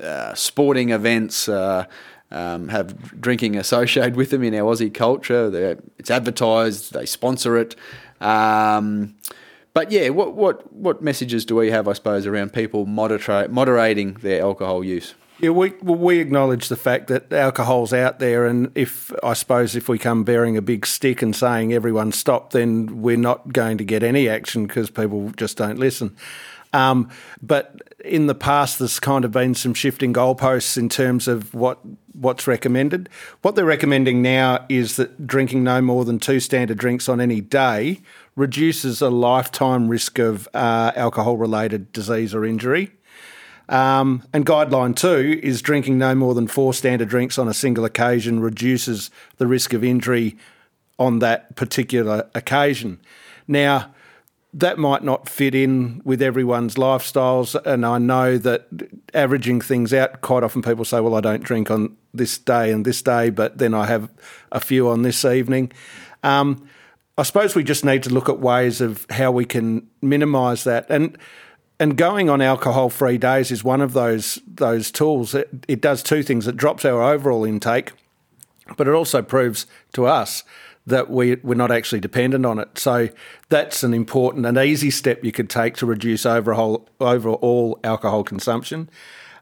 uh, 0.00 0.34
sporting 0.34 0.90
events. 0.90 1.48
Uh, 1.48 1.86
um, 2.30 2.68
have 2.68 3.20
drinking 3.20 3.56
associated 3.56 4.16
with 4.16 4.30
them 4.30 4.42
in 4.42 4.54
our 4.54 4.72
Aussie 4.72 4.92
culture. 4.92 5.50
They're, 5.50 5.76
it's 5.98 6.10
advertised, 6.10 6.94
they 6.94 7.04
sponsor 7.04 7.58
it. 7.58 7.76
Um, 8.22 9.16
but 9.74 9.90
yeah, 9.90 10.10
what 10.10 10.34
what 10.34 10.72
what 10.72 11.02
messages 11.02 11.44
do 11.44 11.56
we 11.56 11.70
have, 11.70 11.88
I 11.88 11.94
suppose, 11.94 12.26
around 12.26 12.52
people 12.52 12.86
moderate, 12.86 13.50
moderating 13.50 14.14
their 14.14 14.42
alcohol 14.42 14.84
use? 14.84 15.14
Yeah, 15.40 15.50
we 15.50 15.72
well, 15.82 15.96
we 15.96 16.18
acknowledge 16.18 16.68
the 16.68 16.76
fact 16.76 17.08
that 17.08 17.32
alcohol's 17.32 17.92
out 17.92 18.18
there, 18.18 18.46
and 18.46 18.70
if 18.74 19.12
I 19.24 19.32
suppose 19.32 19.74
if 19.74 19.88
we 19.88 19.98
come 19.98 20.24
bearing 20.24 20.56
a 20.56 20.62
big 20.62 20.86
stick 20.86 21.22
and 21.22 21.34
saying 21.34 21.72
everyone 21.72 22.12
stop, 22.12 22.52
then 22.52 23.02
we're 23.02 23.16
not 23.16 23.52
going 23.52 23.78
to 23.78 23.84
get 23.84 24.02
any 24.02 24.28
action 24.28 24.66
because 24.66 24.90
people 24.90 25.30
just 25.36 25.56
don't 25.56 25.78
listen. 25.78 26.16
Um, 26.72 27.10
but 27.42 27.80
in 28.04 28.26
the 28.26 28.34
past, 28.34 28.78
there's 28.78 28.98
kind 28.98 29.24
of 29.24 29.30
been 29.30 29.54
some 29.54 29.74
shifting 29.74 30.12
goalposts 30.12 30.76
in 30.76 30.88
terms 30.88 31.28
of 31.28 31.54
what 31.54 31.78
what's 32.12 32.46
recommended. 32.46 33.08
What 33.40 33.54
they're 33.54 33.64
recommending 33.64 34.20
now 34.20 34.66
is 34.68 34.96
that 34.96 35.26
drinking 35.26 35.64
no 35.64 35.80
more 35.80 36.04
than 36.04 36.18
two 36.18 36.40
standard 36.40 36.78
drinks 36.78 37.08
on 37.08 37.20
any 37.20 37.40
day 37.40 38.00
reduces 38.36 39.00
a 39.00 39.08
lifetime 39.08 39.88
risk 39.88 40.18
of 40.18 40.48
uh, 40.52 40.92
alcohol 40.94 41.36
related 41.36 41.92
disease 41.92 42.34
or 42.34 42.44
injury. 42.44 42.90
Um, 43.68 44.24
and 44.32 44.44
guideline 44.44 44.94
two 44.94 45.40
is 45.42 45.62
drinking 45.62 45.96
no 45.96 46.14
more 46.14 46.34
than 46.34 46.48
four 46.48 46.74
standard 46.74 47.08
drinks 47.08 47.38
on 47.38 47.48
a 47.48 47.54
single 47.54 47.84
occasion 47.84 48.40
reduces 48.40 49.10
the 49.38 49.46
risk 49.46 49.72
of 49.72 49.82
injury 49.82 50.36
on 50.98 51.20
that 51.20 51.56
particular 51.56 52.28
occasion. 52.34 53.00
Now, 53.48 53.92
that 54.54 54.78
might 54.78 55.02
not 55.02 55.28
fit 55.28 55.54
in 55.54 56.02
with 56.04 56.20
everyone's 56.20 56.74
lifestyles, 56.74 57.54
and 57.64 57.86
I 57.86 57.98
know 57.98 58.36
that 58.38 58.68
averaging 59.14 59.60
things 59.60 59.94
out, 59.94 60.20
quite 60.20 60.42
often 60.42 60.60
people 60.60 60.84
say, 60.84 61.00
Well, 61.00 61.14
I 61.14 61.20
don't 61.20 61.42
drink 61.42 61.70
on 61.70 61.96
this 62.12 62.36
day 62.36 62.70
and 62.70 62.84
this 62.84 63.00
day, 63.00 63.30
but 63.30 63.58
then 63.58 63.72
I 63.72 63.86
have 63.86 64.10
a 64.50 64.60
few 64.60 64.88
on 64.88 65.02
this 65.02 65.24
evening. 65.24 65.72
Um, 66.22 66.68
I 67.16 67.22
suppose 67.22 67.54
we 67.54 67.64
just 67.64 67.84
need 67.84 68.02
to 68.04 68.10
look 68.10 68.28
at 68.28 68.38
ways 68.40 68.80
of 68.80 69.06
how 69.10 69.30
we 69.30 69.44
can 69.44 69.88
minimise 70.00 70.64
that. 70.64 70.86
And 70.88 71.16
and 71.80 71.96
going 71.96 72.30
on 72.30 72.40
alcohol 72.40 72.90
free 72.90 73.18
days 73.18 73.50
is 73.50 73.64
one 73.64 73.80
of 73.80 73.94
those 73.94 74.38
those 74.46 74.90
tools. 74.90 75.34
It, 75.34 75.48
it 75.66 75.80
does 75.80 76.02
two 76.02 76.22
things. 76.22 76.46
It 76.46 76.56
drops 76.56 76.84
our 76.84 77.02
overall 77.02 77.44
intake, 77.44 77.92
but 78.76 78.86
it 78.86 78.94
also 78.94 79.22
proves 79.22 79.66
to 79.94 80.06
us 80.06 80.44
that 80.86 81.10
we, 81.10 81.36
we're 81.36 81.54
not 81.54 81.70
actually 81.70 82.00
dependent 82.00 82.44
on 82.44 82.58
it. 82.58 82.78
So 82.78 83.08
that's 83.48 83.82
an 83.82 83.94
important 83.94 84.46
and 84.46 84.58
easy 84.58 84.90
step 84.90 85.24
you 85.24 85.32
could 85.32 85.48
take 85.48 85.76
to 85.76 85.86
reduce 85.86 86.26
overall, 86.26 86.88
overall 87.00 87.78
alcohol 87.84 88.24
consumption. 88.24 88.90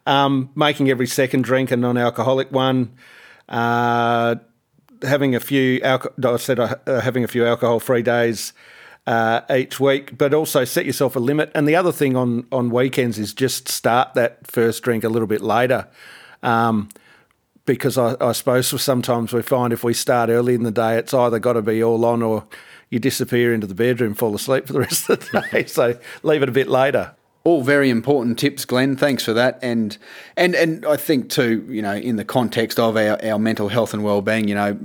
Um, 0.06 0.50
making 0.54 0.90
every 0.90 1.06
second 1.06 1.44
drink 1.44 1.70
a 1.70 1.76
non 1.76 1.97
alcoholic 1.97 2.50
one. 2.50 2.92
Uh, 3.49 4.37
having 5.02 5.35
a 5.35 5.40
few, 5.40 5.80
alco- 5.80 6.25
I 6.25 6.37
said 6.37 6.59
uh, 6.59 7.00
having 7.00 7.25
a 7.25 7.28
few 7.28 7.47
alcohol 7.47 7.80
free 7.80 8.02
days 8.02 8.52
uh, 9.06 9.40
each 9.50 9.80
week, 9.80 10.16
but 10.16 10.35
also 10.35 10.64
set 10.64 10.87
yourself 10.87 11.16
a 11.16 11.18
limit. 11.18 11.50
And 11.54 11.66
the 11.66 11.76
other 11.76 11.92
thing 11.92 12.16
on 12.16 12.47
on 12.52 12.70
weekends 12.70 13.18
is 13.18 13.35
just 13.35 13.68
start 13.68 14.14
that 14.14 14.47
first 14.47 14.82
drink 14.82 15.04
a 15.04 15.09
little 15.09 15.28
bit 15.28 15.40
later. 15.40 15.88
Um, 16.42 16.88
because 17.67 17.99
I, 17.99 18.17
I 18.21 18.33
suppose 18.33 18.69
sometimes 18.83 19.33
we 19.33 19.43
find 19.43 19.73
if 19.73 19.85
we 19.85 19.95
start 19.95 20.31
early 20.31 20.55
in 20.55 20.62
the 20.62 20.71
day, 20.71 20.97
it's 20.97 21.14
either 21.14 21.38
got 21.38 21.55
to 21.55 21.62
be 21.62 21.83
all 21.83 22.05
on 22.05 22.23
or 22.23 22.47
you 22.88 22.99
disappear 22.99 23.55
into 23.55 23.67
the 23.67 23.75
bedroom, 23.75 24.14
fall 24.14 24.35
asleep 24.35 24.67
for 24.67 24.73
the 24.73 24.81
rest 24.81 25.09
of 25.09 25.21
the 25.21 25.47
day. 25.52 25.67
so 25.67 25.99
leave 26.23 26.43
it 26.43 26.49
a 26.49 26.52
bit 26.52 26.69
later 26.69 27.14
all 27.43 27.62
very 27.62 27.88
important 27.88 28.38
tips, 28.38 28.64
Glenn. 28.64 28.97
Thanks 28.97 29.25
for 29.25 29.33
that. 29.33 29.59
And 29.62 29.97
and 30.37 30.55
and 30.55 30.85
I 30.85 30.97
think 30.97 31.31
too, 31.31 31.67
you 31.71 31.81
know, 31.81 31.95
in 31.95 32.17
the 32.17 32.25
context 32.25 32.79
of 32.79 32.97
our, 32.97 33.23
our 33.25 33.38
mental 33.38 33.69
health 33.69 33.95
and 33.95 34.05
well 34.05 34.21
being, 34.21 34.47
you 34.47 34.55
know, 34.55 34.79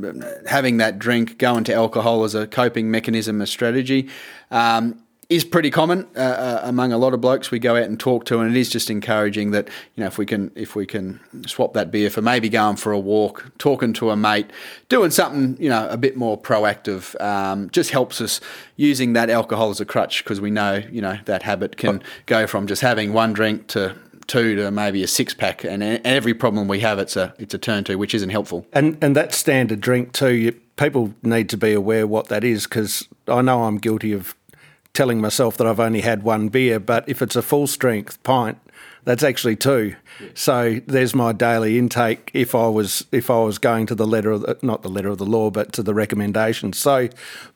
having 0.48 0.78
that 0.78 0.98
drink, 0.98 1.38
going 1.38 1.66
to 1.66 1.74
alcohol 1.74 2.24
as 2.24 2.34
a 2.34 2.48
coping 2.48 2.90
mechanism, 2.90 3.42
a 3.42 3.48
strategy. 3.48 4.10
Um, 4.52 5.02
is 5.30 5.44
pretty 5.44 5.72
common 5.72 6.08
uh, 6.16 6.20
uh, 6.20 6.60
among 6.64 6.92
a 6.92 6.98
lot 6.98 7.14
of 7.14 7.22
blokes 7.22 7.50
we 7.50 7.60
go 7.60 7.76
out 7.76 7.84
and 7.84 8.00
talk 8.00 8.26
to, 8.26 8.40
and 8.40 8.56
it 8.56 8.60
is 8.60 8.70
just 8.70 8.90
encouraging 8.90 9.52
that 9.52 9.68
you 9.96 10.02
know 10.02 10.08
if 10.08 10.18
we 10.18 10.26
can 10.26 10.52
if 10.56 10.76
we 10.76 10.86
can 10.86 11.20
swap 11.48 11.74
that 11.74 11.92
beer 11.92 12.10
for 12.10 12.22
maybe 12.22 12.50
going 12.50 12.76
for 12.76 12.92
a 12.92 13.00
walk, 13.00 13.52
talking 13.58 13.94
to 13.94 14.12
a 14.12 14.16
mate, 14.16 14.50
doing 14.90 15.12
something 15.12 15.62
you 15.62 15.70
know 15.70 15.88
a 15.90 15.98
bit 15.98 16.16
more 16.16 16.40
proactive, 16.40 17.20
um, 17.22 17.70
just 17.72 17.90
helps 17.90 18.22
us 18.22 18.40
using 18.76 19.14
that 19.14 19.30
alcohol 19.30 19.70
as 19.70 19.82
a 19.82 19.86
crutch 19.86 20.24
because 20.24 20.40
we 20.40 20.52
know 20.52 20.84
you 20.92 21.02
know 21.02 21.18
that 21.26 21.44
habit 21.44 21.78
can 21.78 22.04
go 22.26 22.46
from 22.46 22.68
just 22.68 22.82
having 22.82 23.14
one 23.14 23.34
drink 23.34 23.68
to 23.68 23.96
two 24.28 24.56
to 24.56 24.72
maybe 24.72 25.04
a 25.04 25.08
six 25.08 25.34
pack, 25.34 25.64
and 25.64 25.84
every 25.84 26.34
problem 26.34 26.68
we 26.68 26.80
have, 26.80 27.00
it's 27.00 27.16
a 27.16 27.34
it's 27.38 27.54
a 27.54 27.58
turn 27.58 27.84
to, 27.86 27.96
which 27.96 28.14
isn't 28.14 28.30
helpful. 28.30 28.66
And 28.74 28.98
and 29.02 29.16
that 29.16 29.34
standard 29.34 29.82
drink 29.82 30.14
too, 30.14 30.34
you, 30.34 30.52
people 30.76 31.14
need 31.24 31.50
to 31.50 31.58
be 31.58 31.74
aware 31.74 32.06
what 32.08 32.28
that 32.28 32.44
is 32.44 32.66
because 32.66 33.08
I 33.28 33.42
know 33.42 33.64
I'm 33.64 33.78
guilty 33.78 34.14
of 34.14 34.36
telling 34.96 35.22
myself 35.22 35.58
that 35.58 35.68
I've 35.68 35.80
only 35.80 36.02
had 36.02 36.24
one 36.24 36.50
beer, 36.50 36.80
but 36.80 37.08
if 37.08 37.22
it's 37.22 37.36
a 37.36 37.42
full 37.42 37.68
strength 37.68 38.22
pint, 38.24 38.58
that's 39.04 39.22
actually 39.22 39.56
two. 39.56 39.96
Yeah. 40.20 40.28
So 40.34 40.80
there's 40.88 41.14
my 41.14 41.32
daily 41.32 41.78
intake 41.78 42.32
if 42.34 42.56
I 42.56 42.68
was 42.68 43.06
if 43.12 43.30
I 43.30 43.40
was 43.40 43.60
going 43.60 43.86
to 43.88 43.96
the 43.96 44.08
letter 44.08 44.32
of 44.32 44.42
the, 44.42 44.58
not 44.62 44.82
the 44.82 44.90
letter 44.90 45.10
of 45.10 45.20
the 45.20 45.26
law, 45.26 45.52
but 45.52 45.72
to 45.74 45.84
the 45.84 45.94
recommendations. 45.94 46.78
So 46.78 47.10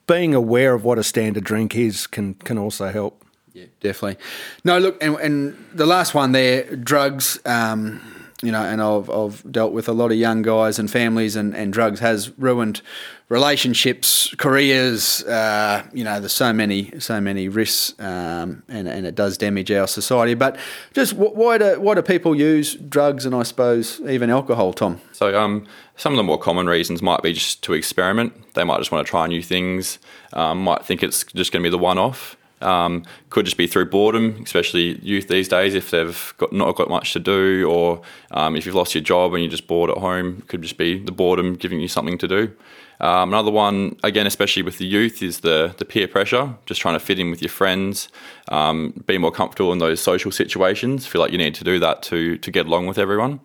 being 0.06 0.36
aware 0.36 0.74
of 0.76 0.84
what 0.84 1.00
a 1.00 1.04
standard 1.04 1.44
drink 1.44 1.76
is 1.76 2.06
can 2.06 2.36
can 2.36 2.58
also 2.58 2.92
help. 2.92 3.26
Yeah, 3.54 3.66
definitely. 3.80 4.24
No, 4.64 4.78
look, 4.78 5.04
and, 5.04 5.16
and 5.16 5.58
the 5.74 5.88
last 5.88 6.14
one 6.14 6.34
there, 6.34 6.76
drugs. 6.76 7.40
Um, 7.46 8.19
you 8.42 8.52
know, 8.54 8.62
and 8.62 8.82
I've, 8.82 9.10
I've 9.10 9.52
dealt 9.52 9.74
with 9.74 9.90
a 9.90 9.92
lot 9.92 10.12
of 10.12 10.18
young 10.18 10.42
guys 10.42 10.80
and 10.80 10.90
families, 10.90 11.36
and, 11.36 11.54
and 11.54 11.74
drugs 11.74 12.00
has 12.00 12.38
ruined 12.38 12.82
relationships, 13.28 14.34
careers. 14.38 15.24
Uh, 15.24 15.84
you 15.94 16.06
know, 16.06 16.20
there's 16.20 16.32
so 16.32 16.54
many 16.54 16.98
so 17.00 17.20
many 17.20 17.50
risks, 17.50 18.00
um, 18.00 18.64
and 18.70 18.88
and 18.88 19.06
it 19.06 19.16
does 19.16 19.38
damage 19.38 19.72
our 19.72 19.88
society. 19.88 20.36
But 20.36 20.58
just 20.94 21.14
why 21.14 21.58
do 21.58 21.80
why 21.82 21.96
do 21.96 22.02
people 22.02 22.34
use 22.34 22.76
drugs, 22.76 23.26
and 23.26 23.36
I 23.36 23.44
suppose 23.44 24.00
even 24.08 24.30
alcohol, 24.30 24.72
Tom? 24.72 25.02
So, 25.12 25.38
um, 25.38 25.68
some 25.98 26.14
of 26.14 26.18
the 26.18 26.24
more 26.24 26.40
common 26.40 26.68
reasons 26.68 27.02
might 27.02 27.22
be 27.22 27.34
just 27.34 27.62
to 27.64 27.74
experiment. 27.74 28.54
They 28.54 28.64
might 28.64 28.78
just 28.78 28.92
want 28.92 29.06
to 29.06 29.10
try 29.10 29.28
new 29.28 29.44
things. 29.44 30.00
Um, 30.32 30.64
might 30.64 30.86
think 30.86 31.04
it's 31.04 31.26
just 31.26 31.52
going 31.52 31.62
to 31.62 31.68
be 31.68 31.72
the 31.72 31.78
one 31.78 31.98
off. 31.98 32.38
Um, 32.62 33.06
could 33.30 33.46
just 33.46 33.58
be 33.58 33.68
through 33.68 33.90
boredom, 33.90 34.42
especially 34.44 35.00
youth 35.00 35.28
these 35.28 35.48
days 35.48 35.76
if 35.76 35.92
they've 35.92 36.34
got 36.38 36.52
not 36.52 36.76
got 36.76 36.90
much 36.90 37.14
to 37.14 37.20
do, 37.20 37.70
or 37.70 38.02
um, 38.32 38.56
if 38.56 38.66
you've 38.66 38.76
lost 38.76 38.94
your 38.94 39.04
job 39.04 39.34
and 39.34 39.44
you're 39.44 39.52
just 39.52 39.68
bored 39.68 39.90
at 39.90 39.98
home. 39.98 40.42
Could 40.48 40.62
just 40.62 40.78
be 40.78 41.00
the 41.00 41.12
boredom 41.12 41.56
giving 41.56 41.80
you 41.80 41.88
something 41.88 42.18
to 42.18 42.28
do. 42.28 42.54
Um, 43.02 43.30
another 43.30 43.52
one, 43.52 43.96
again, 44.04 44.28
especially 44.28 44.62
with 44.62 44.78
the 44.78 44.86
youth, 44.86 45.24
is 45.24 45.40
the 45.40 45.74
the 45.78 45.86
peer 45.86 46.08
pressure. 46.08 46.56
Just 46.66 46.82
trying 46.82 46.96
to 46.96 47.00
fit 47.00 47.18
in 47.18 47.32
with 47.32 47.42
your 47.42 47.50
friends, 47.50 48.10
um, 48.50 49.04
be 49.06 49.18
more 49.18 49.32
comfortable 49.32 49.72
in 49.72 49.80
those 49.80 50.02
social 50.02 50.32
situations. 50.32 51.06
Feel 51.06 51.22
like 51.22 51.32
you 51.32 51.38
need 51.38 51.56
to 51.56 51.64
do 51.64 51.80
that 51.80 52.04
to 52.04 52.38
to 52.38 52.52
get 52.52 52.66
along 52.66 52.88
with 52.88 52.98
everyone. 52.98 53.40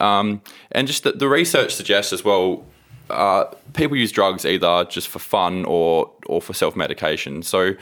Um, 0.00 0.42
and 0.72 0.86
just 0.86 1.02
the, 1.04 1.12
the 1.12 1.28
research 1.28 1.74
suggests 1.74 2.12
as 2.12 2.22
well 2.22 2.64
uh, 3.10 3.44
people 3.72 3.96
use 3.96 4.12
drugs 4.12 4.44
either 4.44 4.84
just 4.84 5.08
for 5.08 5.18
fun 5.18 5.64
or 5.64 6.10
or 6.26 6.40
for 6.42 6.52
self 6.52 6.76
medication. 6.76 7.42
So 7.42 7.74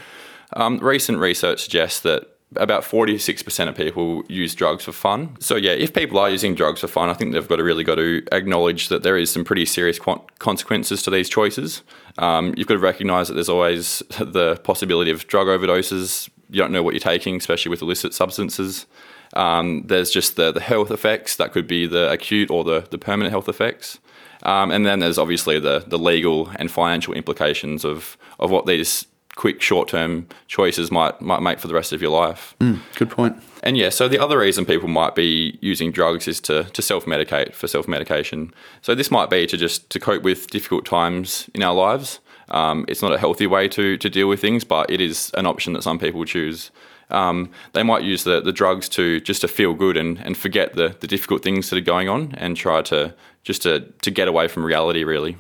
um, 0.52 0.78
recent 0.78 1.18
research 1.18 1.62
suggests 1.62 2.00
that 2.00 2.36
about 2.54 2.82
46% 2.82 3.68
of 3.68 3.74
people 3.74 4.22
use 4.28 4.54
drugs 4.54 4.84
for 4.84 4.92
fun. 4.92 5.36
So 5.40 5.56
yeah, 5.56 5.72
if 5.72 5.92
people 5.92 6.18
are 6.18 6.30
using 6.30 6.54
drugs 6.54 6.80
for 6.80 6.86
fun, 6.86 7.08
I 7.08 7.14
think 7.14 7.32
they've 7.32 7.46
got 7.46 7.56
to 7.56 7.64
really 7.64 7.82
got 7.82 7.96
to 7.96 8.22
acknowledge 8.30 8.88
that 8.88 9.02
there 9.02 9.16
is 9.16 9.30
some 9.30 9.44
pretty 9.44 9.66
serious 9.66 9.98
consequences 10.38 11.02
to 11.02 11.10
these 11.10 11.28
choices. 11.28 11.82
Um, 12.18 12.54
you've 12.56 12.68
got 12.68 12.74
to 12.74 12.80
recognise 12.80 13.28
that 13.28 13.34
there's 13.34 13.48
always 13.48 14.02
the 14.20 14.60
possibility 14.62 15.10
of 15.10 15.26
drug 15.26 15.48
overdoses. 15.48 16.28
You 16.48 16.60
don't 16.60 16.72
know 16.72 16.82
what 16.82 16.94
you're 16.94 17.00
taking, 17.00 17.36
especially 17.36 17.70
with 17.70 17.82
illicit 17.82 18.14
substances. 18.14 18.86
Um, 19.34 19.82
there's 19.86 20.10
just 20.10 20.36
the, 20.36 20.52
the 20.52 20.60
health 20.60 20.92
effects 20.92 21.36
that 21.36 21.52
could 21.52 21.66
be 21.66 21.86
the 21.86 22.10
acute 22.10 22.50
or 22.50 22.62
the, 22.62 22.86
the 22.90 22.98
permanent 22.98 23.32
health 23.32 23.48
effects. 23.48 23.98
Um, 24.44 24.70
and 24.70 24.86
then 24.86 25.00
there's 25.00 25.18
obviously 25.18 25.58
the, 25.58 25.84
the 25.86 25.98
legal 25.98 26.50
and 26.56 26.70
financial 26.70 27.12
implications 27.14 27.84
of, 27.84 28.16
of 28.38 28.50
what 28.50 28.66
these 28.66 29.06
quick 29.37 29.62
short 29.62 29.88
term 29.88 30.26
choices 30.49 30.90
might 30.90 31.21
might 31.21 31.40
make 31.40 31.61
for 31.61 31.69
the 31.69 31.75
rest 31.75 31.93
of 31.93 32.02
your 32.02 32.11
life. 32.11 32.57
Mm, 32.61 32.81
good 32.97 33.11
point. 33.11 33.40
And 33.62 33.76
yeah, 33.76 33.90
so 33.90 34.09
the 34.09 34.19
other 34.19 34.38
reason 34.38 34.64
people 34.64 34.88
might 34.88 35.14
be 35.14 35.59
using 35.61 35.93
drugs 35.93 36.26
is 36.26 36.40
to, 36.43 36.64
to 36.64 36.83
self 36.83 37.05
medicate 37.05 37.55
for 37.55 37.69
self 37.69 37.87
medication. 37.87 38.52
So 38.83 38.95
this 38.95 39.11
might 39.11 39.31
be 39.31 39.47
to 39.47 39.57
just 39.57 39.88
to 39.90 40.00
cope 40.00 40.23
with 40.23 40.49
difficult 40.49 40.85
times 40.85 41.49
in 41.55 41.62
our 41.62 41.75
lives. 41.75 42.21
Um, 42.49 42.85
it's 42.88 43.02
not 43.02 43.12
a 43.12 43.19
healthy 43.19 43.47
way 43.47 43.69
to 43.69 43.97
to 43.99 44.11
deal 44.11 44.28
with 44.28 44.40
things, 44.40 44.64
but 44.64 44.90
it 44.90 45.00
is 45.00 45.31
an 45.35 45.47
option 45.47 45.73
that 45.75 45.83
some 45.83 45.99
people 45.99 46.25
choose. 46.25 46.71
Um, 47.09 47.50
they 47.73 47.85
might 47.85 48.02
use 48.02 48.25
the, 48.25 48.40
the 48.40 48.52
drugs 48.52 48.88
to 48.90 49.21
just 49.21 49.40
to 49.43 49.49
feel 49.49 49.75
good 49.75 49.97
and, 49.97 50.19
and 50.19 50.37
forget 50.37 50.75
the, 50.75 50.97
the 50.99 51.07
difficult 51.07 51.40
things 51.45 51.71
that 51.71 51.76
are 51.76 51.93
going 51.93 52.09
on 52.09 52.35
and 52.37 52.57
try 52.57 52.83
to 52.83 53.14
just 53.45 53.62
to, 53.62 53.81
to 54.02 54.11
get 54.11 54.26
away 54.26 54.49
from 54.49 54.64
reality 54.64 55.05
really. 55.05 55.37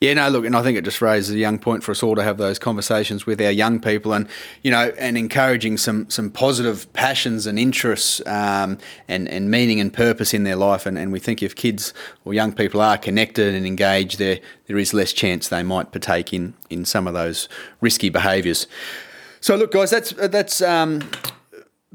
Yeah, 0.00 0.14
no, 0.14 0.28
look, 0.28 0.44
and 0.44 0.54
I 0.54 0.62
think 0.62 0.78
it 0.78 0.84
just 0.84 1.02
raises 1.02 1.34
a 1.34 1.38
young 1.38 1.58
point 1.58 1.82
for 1.82 1.90
us 1.90 2.04
all 2.04 2.14
to 2.14 2.22
have 2.22 2.38
those 2.38 2.60
conversations 2.60 3.26
with 3.26 3.40
our 3.40 3.50
young 3.50 3.80
people, 3.80 4.12
and 4.12 4.28
you 4.62 4.70
know, 4.70 4.92
and 4.96 5.18
encouraging 5.18 5.76
some 5.76 6.08
some 6.08 6.30
positive 6.30 6.92
passions 6.92 7.48
and 7.48 7.58
interests, 7.58 8.24
um, 8.24 8.78
and 9.08 9.28
and 9.28 9.50
meaning 9.50 9.80
and 9.80 9.92
purpose 9.92 10.32
in 10.32 10.44
their 10.44 10.54
life. 10.54 10.86
And, 10.86 10.96
and 10.96 11.10
we 11.10 11.18
think 11.18 11.42
if 11.42 11.56
kids 11.56 11.92
or 12.24 12.32
young 12.32 12.52
people 12.52 12.80
are 12.80 12.96
connected 12.96 13.56
and 13.56 13.66
engaged, 13.66 14.20
there 14.20 14.38
there 14.68 14.78
is 14.78 14.94
less 14.94 15.12
chance 15.12 15.48
they 15.48 15.64
might 15.64 15.90
partake 15.90 16.32
in 16.32 16.54
in 16.70 16.84
some 16.84 17.08
of 17.08 17.14
those 17.14 17.48
risky 17.80 18.08
behaviours. 18.08 18.68
So, 19.40 19.56
look, 19.56 19.72
guys, 19.72 19.90
that's 19.90 20.12
that's. 20.12 20.62
Um, 20.62 21.10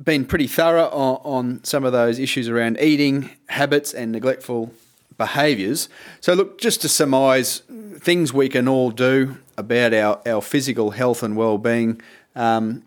been 0.03 0.25
pretty 0.25 0.48
thorough 0.48 0.89
on, 0.89 1.22
on 1.24 1.63
some 1.63 1.83
of 1.83 1.91
those 1.91 2.17
issues 2.17 2.50
around 2.50 2.79
eating 2.81 3.29
habits 3.48 3.93
and 3.93 4.12
neglectful 4.12 4.74
behaviours. 5.17 5.89
So, 6.22 6.34
look, 6.34 6.60
just 6.60 6.82
to 6.82 6.89
surmise 6.89 7.63
things 7.98 8.34
we 8.34 8.50
can 8.50 8.67
all 8.67 8.91
do 8.91 9.38
about 9.58 9.93
our, 9.93 10.22
our 10.25 10.41
physical 10.41 10.91
health 10.91 11.24
and 11.24 11.36
well-being. 11.36 12.01
Um, 12.36 12.84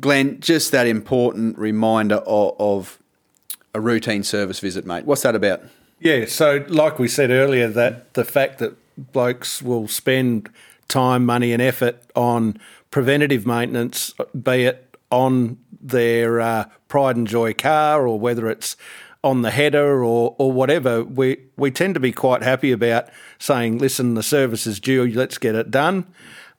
Glenn, 0.00 0.40
just 0.40 0.72
that 0.72 0.86
important 0.86 1.58
reminder 1.58 2.16
of, 2.16 2.54
of, 2.58 2.98
a 3.74 3.80
routine 3.80 4.22
service 4.22 4.60
visit, 4.60 4.86
mate. 4.86 5.04
What's 5.04 5.22
that 5.22 5.34
about? 5.34 5.62
Yeah, 6.00 6.24
so 6.24 6.64
like 6.68 6.98
we 6.98 7.06
said 7.06 7.30
earlier, 7.30 7.68
that 7.68 8.14
the 8.14 8.24
fact 8.24 8.58
that 8.58 8.76
blokes 9.12 9.62
will 9.62 9.88
spend 9.88 10.48
time, 10.88 11.26
money, 11.26 11.52
and 11.52 11.60
effort 11.60 12.02
on 12.16 12.58
preventative 12.90 13.46
maintenance, 13.46 14.14
be 14.42 14.64
it 14.64 14.87
on 15.10 15.58
their 15.80 16.40
uh, 16.40 16.64
pride 16.88 17.16
and 17.16 17.26
joy 17.26 17.54
car 17.54 18.06
or 18.06 18.18
whether 18.18 18.48
it's 18.48 18.76
on 19.24 19.42
the 19.42 19.50
header 19.50 20.04
or, 20.04 20.34
or 20.38 20.52
whatever, 20.52 21.02
we, 21.02 21.38
we 21.56 21.70
tend 21.70 21.94
to 21.94 22.00
be 22.00 22.12
quite 22.12 22.42
happy 22.42 22.72
about 22.72 23.08
saying, 23.38 23.78
listen, 23.78 24.14
the 24.14 24.22
service 24.22 24.66
is 24.66 24.78
due, 24.78 25.06
let's 25.08 25.38
get 25.38 25.54
it 25.54 25.70
done. 25.70 26.06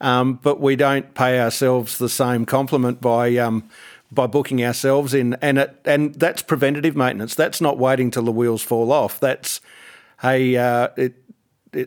Um, 0.02 0.40
but 0.42 0.60
we 0.60 0.76
don't 0.76 1.14
pay 1.14 1.40
ourselves 1.40 1.98
the 1.98 2.10
same 2.10 2.46
compliment 2.46 3.02
by 3.02 3.36
um, 3.36 3.70
by 4.12 4.28
booking 4.28 4.64
ourselves 4.64 5.14
in, 5.14 5.36
and 5.42 5.58
it, 5.60 5.80
and 5.86 6.16
that's 6.16 6.42
preventative 6.42 6.96
maintenance. 6.96 7.36
That's 7.36 7.62
not 7.62 7.78
waiting 7.78 8.10
till 8.10 8.24
the 8.24 8.32
wheels 8.32 8.64
fall 8.64 8.92
off. 8.92 9.20
That's 9.20 9.62
hey, 10.22 10.56
uh, 10.56 10.90
it, 10.96 11.16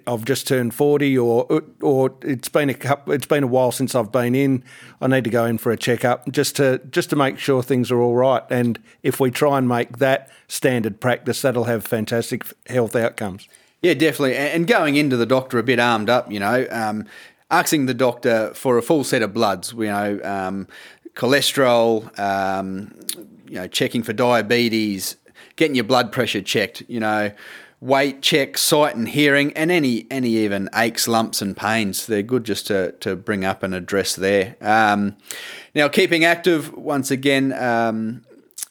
I've 0.07 0.25
just 0.25 0.47
turned 0.47 0.75
forty, 0.75 1.19
or 1.19 1.63
or 1.81 2.15
it's 2.23 2.49
been 2.49 2.71
a 2.71 2.75
couple, 2.75 3.13
it's 3.13 3.27
been 3.27 3.43
a 3.43 3.49
while 3.49 3.73
since 3.73 3.95
I've 3.95 4.13
been 4.13 4.35
in. 4.35 4.63
I 5.01 5.09
need 5.09 5.25
to 5.25 5.31
go 5.31 5.45
in 5.45 5.59
for 5.59 5.73
a 5.73 5.77
checkup 5.77 6.31
just 6.31 6.57
to 6.57 6.81
just 6.91 7.11
to 7.11 7.17
make 7.17 7.39
sure 7.39 7.63
things 7.63 7.91
are 7.91 8.01
all 8.01 8.15
right. 8.15 8.43
And 8.51 8.79
if 9.03 9.19
we 9.19 9.31
try 9.31 9.59
and 9.59 9.69
make 9.69 9.99
that 9.99 10.31
standard 10.49 11.01
practice, 11.01 11.43
that'll 11.43 11.65
have 11.65 11.85
fantastic 11.85 12.45
health 12.69 12.95
outcomes. 12.95 13.49
Yeah, 13.83 13.95
definitely. 13.95 14.37
And 14.37 14.69
going 14.69 14.95
into 14.95 15.17
the 15.17 15.27
doctor 15.27 15.59
a 15.59 15.65
bit 15.65 15.81
armed 15.81 16.09
up, 16.09 16.31
you 16.31 16.39
know, 16.39 16.69
um, 16.71 17.05
asking 17.51 17.87
the 17.87 17.95
doctor 17.95 18.55
for 18.55 18.79
a 18.79 18.83
full 18.83 19.03
set 19.03 19.23
of 19.23 19.35
bloods, 19.35 19.73
you 19.73 19.87
know, 19.87 20.21
um, 20.23 20.69
cholesterol, 21.15 22.17
um, 22.19 22.95
you 23.49 23.57
know, 23.57 23.67
checking 23.67 24.05
for 24.05 24.13
diabetes, 24.13 25.17
getting 25.57 25.75
your 25.75 25.85
blood 25.85 26.13
pressure 26.13 26.41
checked, 26.41 26.85
you 26.87 27.01
know, 27.01 27.33
weight 27.83 28.23
check, 28.23 28.57
sight 28.57 28.95
and 28.95 29.09
hearing, 29.09 29.53
and 29.55 29.71
any 29.71 30.07
any 30.11 30.31
even 30.37 30.71
aches, 30.75 31.07
lumps, 31.09 31.43
and 31.43 31.57
pains. 31.57 32.07
They're 32.07 32.23
good 32.23 32.45
just 32.45 32.69
to, 32.69 32.93
to 33.01 33.17
bring 33.17 33.45
up 33.45 33.63
and 33.63 33.75
address 33.75 34.15
there. 34.15 34.57
Um, 34.63 35.17
now, 35.75 35.89
keeping 35.89 36.25
active, 36.25 36.73
once 36.73 37.11
again, 37.11 37.53
um, 37.53 38.25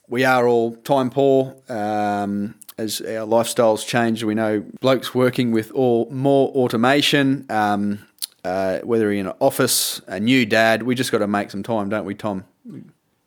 we 0.07 0.23
are 0.23 0.47
all 0.47 0.75
time 0.77 1.09
poor. 1.09 1.55
Um, 1.69 2.55
as 2.77 3.01
our 3.01 3.27
lifestyles 3.27 3.85
change, 3.85 4.23
we 4.23 4.33
know 4.33 4.63
blokes 4.79 5.13
working 5.13 5.51
with 5.51 5.71
all 5.71 6.09
more 6.09 6.49
automation. 6.49 7.45
Um, 7.49 8.07
uh, 8.43 8.79
whether 8.79 9.03
you're 9.03 9.19
in 9.19 9.27
an 9.27 9.33
office, 9.39 10.01
a 10.07 10.19
new 10.19 10.47
dad, 10.47 10.81
we 10.81 10.95
just 10.95 11.11
got 11.11 11.19
to 11.19 11.27
make 11.27 11.51
some 11.51 11.61
time, 11.61 11.89
don't 11.89 12.05
we, 12.05 12.15
Tom? 12.15 12.45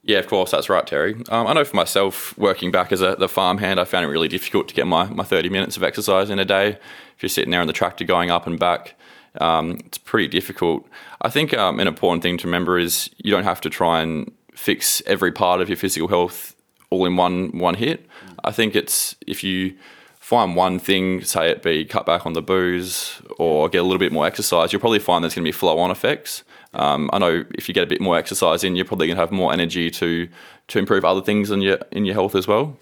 Yeah, 0.06 0.18
of 0.18 0.26
course, 0.26 0.50
that's 0.50 0.68
right, 0.68 0.86
Terry. 0.86 1.14
Um, 1.30 1.46
I 1.46 1.54
know 1.54 1.64
for 1.64 1.76
myself, 1.76 2.36
working 2.36 2.70
back 2.70 2.92
as 2.92 3.00
a 3.00 3.16
the 3.16 3.28
farmhand, 3.28 3.80
I 3.80 3.84
found 3.84 4.04
it 4.04 4.08
really 4.08 4.28
difficult 4.28 4.68
to 4.68 4.74
get 4.74 4.86
my, 4.86 5.06
my 5.06 5.24
30 5.24 5.48
minutes 5.48 5.78
of 5.78 5.82
exercise 5.82 6.28
in 6.28 6.38
a 6.38 6.44
day. 6.44 6.78
If 7.16 7.22
you're 7.22 7.30
sitting 7.30 7.50
there 7.50 7.62
on 7.62 7.66
the 7.66 7.72
tractor 7.72 8.04
going 8.04 8.30
up 8.30 8.46
and 8.46 8.58
back, 8.58 8.96
um, 9.40 9.78
it's 9.86 9.96
pretty 9.96 10.28
difficult. 10.28 10.86
I 11.22 11.30
think 11.30 11.54
um, 11.54 11.80
an 11.80 11.88
important 11.88 12.22
thing 12.22 12.36
to 12.38 12.46
remember 12.46 12.78
is 12.78 13.08
you 13.16 13.30
don't 13.30 13.44
have 13.44 13.62
to 13.62 13.70
try 13.70 14.02
and 14.02 14.30
fix 14.54 15.02
every 15.06 15.32
part 15.32 15.62
of 15.62 15.70
your 15.70 15.76
physical 15.76 16.08
health 16.08 16.54
all 16.90 17.06
in 17.06 17.16
one 17.16 17.56
one 17.58 17.74
hit. 17.74 18.06
I 18.44 18.52
think 18.52 18.76
it's 18.76 19.16
if 19.26 19.42
you 19.42 19.74
find 20.20 20.54
one 20.54 20.78
thing, 20.78 21.22
say 21.22 21.50
it 21.50 21.62
be 21.62 21.84
cut 21.84 22.04
back 22.04 22.26
on 22.26 22.34
the 22.34 22.42
booze 22.42 23.22
or 23.38 23.70
get 23.70 23.78
a 23.78 23.82
little 23.82 23.98
bit 23.98 24.12
more 24.12 24.26
exercise, 24.26 24.72
you'll 24.72 24.80
probably 24.80 24.98
find 24.98 25.24
there's 25.24 25.34
going 25.34 25.44
to 25.44 25.48
be 25.48 25.52
flow 25.52 25.78
on 25.78 25.90
effects. 25.90 26.44
Um, 26.74 27.08
I 27.12 27.18
know 27.18 27.44
if 27.54 27.68
you 27.68 27.74
get 27.74 27.84
a 27.84 27.86
bit 27.86 28.00
more 28.00 28.18
exercise 28.18 28.64
in, 28.64 28.76
you're 28.76 28.84
probably 28.84 29.06
going 29.06 29.16
to 29.16 29.22
have 29.22 29.32
more 29.32 29.52
energy 29.52 29.90
to 29.92 30.28
to 30.68 30.78
improve 30.78 31.04
other 31.04 31.22
things 31.22 31.50
in 31.50 31.60
your 31.60 31.78
in 31.90 32.04
your 32.04 32.14
health 32.14 32.34
as 32.34 32.46
well. 32.46 32.76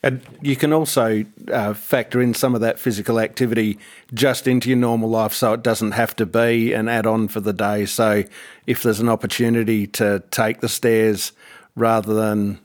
And 0.00 0.20
you 0.40 0.54
can 0.54 0.72
also 0.72 1.24
uh, 1.52 1.74
factor 1.74 2.22
in 2.22 2.32
some 2.32 2.54
of 2.54 2.60
that 2.60 2.78
physical 2.78 3.18
activity 3.18 3.78
just 4.14 4.46
into 4.46 4.68
your 4.68 4.78
normal 4.78 5.10
life, 5.10 5.32
so 5.32 5.54
it 5.54 5.62
doesn't 5.62 5.92
have 5.92 6.14
to 6.16 6.26
be 6.26 6.72
an 6.72 6.88
add-on 6.88 7.26
for 7.26 7.40
the 7.40 7.52
day. 7.52 7.84
So 7.84 8.22
if 8.66 8.84
there's 8.84 9.00
an 9.00 9.08
opportunity 9.08 9.88
to 9.88 10.22
take 10.30 10.60
the 10.60 10.68
stairs 10.68 11.32
rather 11.74 12.14
than 12.14 12.60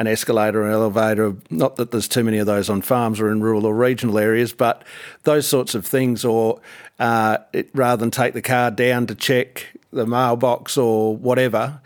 an 0.00 0.06
escalator 0.06 0.62
or 0.62 0.70
elevator. 0.70 1.36
Not 1.50 1.76
that 1.76 1.90
there's 1.90 2.08
too 2.08 2.24
many 2.24 2.38
of 2.38 2.46
those 2.46 2.70
on 2.70 2.80
farms 2.80 3.20
or 3.20 3.30
in 3.30 3.42
rural 3.42 3.66
or 3.66 3.74
regional 3.74 4.18
areas, 4.18 4.54
but 4.54 4.82
those 5.24 5.46
sorts 5.46 5.74
of 5.74 5.86
things. 5.86 6.24
Or 6.24 6.58
uh, 6.98 7.36
it, 7.52 7.68
rather 7.74 8.00
than 8.00 8.10
take 8.10 8.32
the 8.32 8.40
car 8.40 8.70
down 8.70 9.06
to 9.08 9.14
check 9.14 9.66
the 9.92 10.06
mailbox 10.06 10.76
or 10.76 11.16
whatever, 11.16 11.80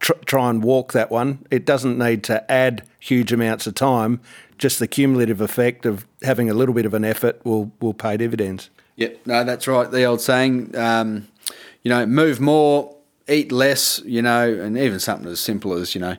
tr- 0.00 0.12
try 0.24 0.50
and 0.50 0.62
walk 0.62 0.92
that 0.92 1.10
one. 1.10 1.44
It 1.50 1.64
doesn't 1.64 1.98
need 1.98 2.24
to 2.24 2.50
add 2.50 2.86
huge 2.98 3.32
amounts 3.32 3.66
of 3.66 3.74
time. 3.74 4.20
Just 4.56 4.78
the 4.78 4.88
cumulative 4.88 5.40
effect 5.40 5.86
of 5.86 6.06
having 6.22 6.50
a 6.50 6.54
little 6.54 6.74
bit 6.74 6.86
of 6.86 6.94
an 6.94 7.04
effort 7.04 7.40
will 7.44 7.70
will 7.80 7.94
pay 7.94 8.16
dividends. 8.16 8.70
Yep, 8.96 9.26
no, 9.26 9.44
that's 9.44 9.68
right. 9.68 9.88
The 9.88 10.02
old 10.04 10.20
saying, 10.20 10.76
um, 10.76 11.28
you 11.84 11.88
know, 11.88 12.04
move 12.04 12.40
more, 12.40 12.96
eat 13.28 13.52
less, 13.52 14.02
you 14.04 14.22
know, 14.22 14.52
and 14.52 14.76
even 14.76 14.98
something 14.98 15.30
as 15.30 15.38
simple 15.38 15.74
as, 15.74 15.94
you 15.94 16.00
know, 16.00 16.16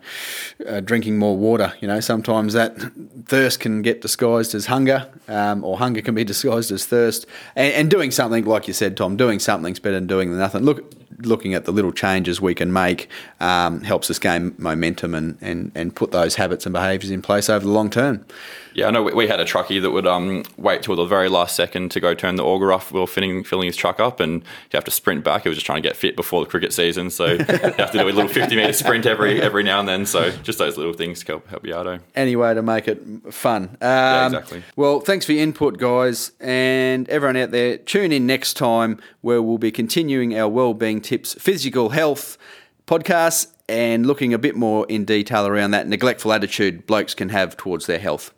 uh, 0.65 0.79
drinking 0.79 1.17
more 1.17 1.35
water. 1.35 1.73
You 1.81 1.87
know, 1.87 1.99
sometimes 1.99 2.53
that 2.53 2.77
thirst 3.25 3.59
can 3.59 3.81
get 3.81 4.01
disguised 4.01 4.55
as 4.55 4.67
hunger, 4.67 5.09
um, 5.27 5.63
or 5.63 5.77
hunger 5.77 6.01
can 6.01 6.15
be 6.15 6.23
disguised 6.23 6.71
as 6.71 6.85
thirst. 6.85 7.25
And, 7.55 7.73
and, 7.73 7.91
doing 7.91 8.11
something, 8.11 8.45
like 8.45 8.67
you 8.67 8.73
said, 8.73 8.95
Tom, 8.95 9.17
doing 9.17 9.39
something's 9.39 9.79
better 9.79 9.95
than 9.95 10.07
doing 10.07 10.37
nothing. 10.37 10.63
Look, 10.63 10.93
looking 11.21 11.53
at 11.53 11.65
the 11.65 11.71
little 11.71 11.91
changes 11.91 12.41
we 12.41 12.55
can 12.55 12.71
make 12.71 13.09
um, 13.39 13.81
helps 13.81 14.09
us 14.09 14.19
gain 14.19 14.55
momentum 14.57 15.15
and, 15.15 15.37
and, 15.41 15.71
and 15.75 15.95
put 15.95 16.11
those 16.11 16.35
habits 16.35 16.65
and 16.65 16.73
behaviours 16.73 17.11
in 17.11 17.21
place 17.21 17.49
over 17.49 17.65
the 17.65 17.71
long 17.71 17.89
term. 17.89 18.25
Yeah, 18.73 18.87
I 18.87 18.91
know 18.91 19.03
we, 19.03 19.13
we 19.13 19.27
had 19.27 19.39
a 19.39 19.45
truckie 19.45 19.81
that 19.81 19.91
would 19.91 20.07
um, 20.07 20.43
wait 20.57 20.83
till 20.83 20.95
the 20.95 21.05
very 21.05 21.27
last 21.27 21.55
second 21.55 21.91
to 21.91 21.99
go 21.99 22.13
turn 22.13 22.35
the 22.35 22.45
auger 22.45 22.71
off 22.71 22.91
while 22.91 23.07
filling, 23.07 23.43
filling 23.43 23.65
his 23.65 23.75
truck 23.75 23.99
up, 23.99 24.19
and 24.19 24.41
you 24.41 24.73
have 24.73 24.85
to 24.85 24.91
sprint 24.91 25.23
back. 25.23 25.43
He 25.43 25.49
was 25.49 25.57
just 25.57 25.65
trying 25.65 25.81
to 25.81 25.87
get 25.87 25.97
fit 25.97 26.15
before 26.15 26.43
the 26.43 26.49
cricket 26.49 26.71
season, 26.71 27.09
so 27.09 27.25
you 27.33 27.39
have 27.39 27.91
to 27.91 27.97
do 27.97 28.03
a 28.03 28.05
little 28.05 28.27
fifty 28.27 28.55
metre 28.55 28.73
sprint 28.73 29.05
every 29.05 29.41
every 29.41 29.63
now 29.63 29.79
and 29.79 29.87
then. 29.87 30.05
So 30.05 30.31
just 30.31 30.59
those 30.59 30.77
little 30.77 30.93
things 30.93 31.21
help 31.23 31.47
help 31.47 31.65
you 31.65 31.75
out. 31.75 31.87
Eh? 31.87 31.97
Any 32.15 32.35
way 32.35 32.53
to 32.53 32.61
make 32.61 32.87
it 32.87 33.01
fun. 33.33 33.63
Um, 33.63 33.77
yeah, 33.81 34.25
exactly. 34.27 34.63
Well, 34.75 34.99
thanks 34.99 35.25
for 35.25 35.33
your 35.33 35.43
input, 35.43 35.77
guys, 35.77 36.31
and 36.39 37.09
everyone 37.09 37.37
out 37.37 37.51
there. 37.51 37.77
Tune 37.77 38.11
in 38.11 38.27
next 38.27 38.53
time 38.53 38.99
where 39.21 39.41
we'll 39.41 39.57
be 39.57 39.71
continuing 39.71 40.37
our 40.37 40.47
well-being 40.47 41.01
tips, 41.09 41.33
physical 41.33 41.89
health 41.89 42.37
podcast, 42.85 43.47
and 43.67 44.05
looking 44.05 44.31
a 44.31 44.37
bit 44.37 44.55
more 44.55 44.85
in 44.87 45.05
detail 45.05 45.47
around 45.47 45.71
that 45.71 45.87
neglectful 45.87 46.31
attitude 46.31 46.85
blokes 46.85 47.15
can 47.15 47.29
have 47.29 47.57
towards 47.57 47.87
their 47.87 47.97
health. 47.97 48.31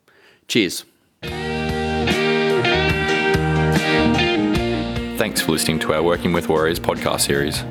Cheers. 0.47 0.85
Thanks 5.17 5.41
for 5.41 5.51
listening 5.51 5.79
to 5.79 5.93
our 5.93 6.01
Working 6.01 6.31
with 6.31 6.47
Warriors 6.47 6.79
podcast 6.79 7.21
series. 7.21 7.63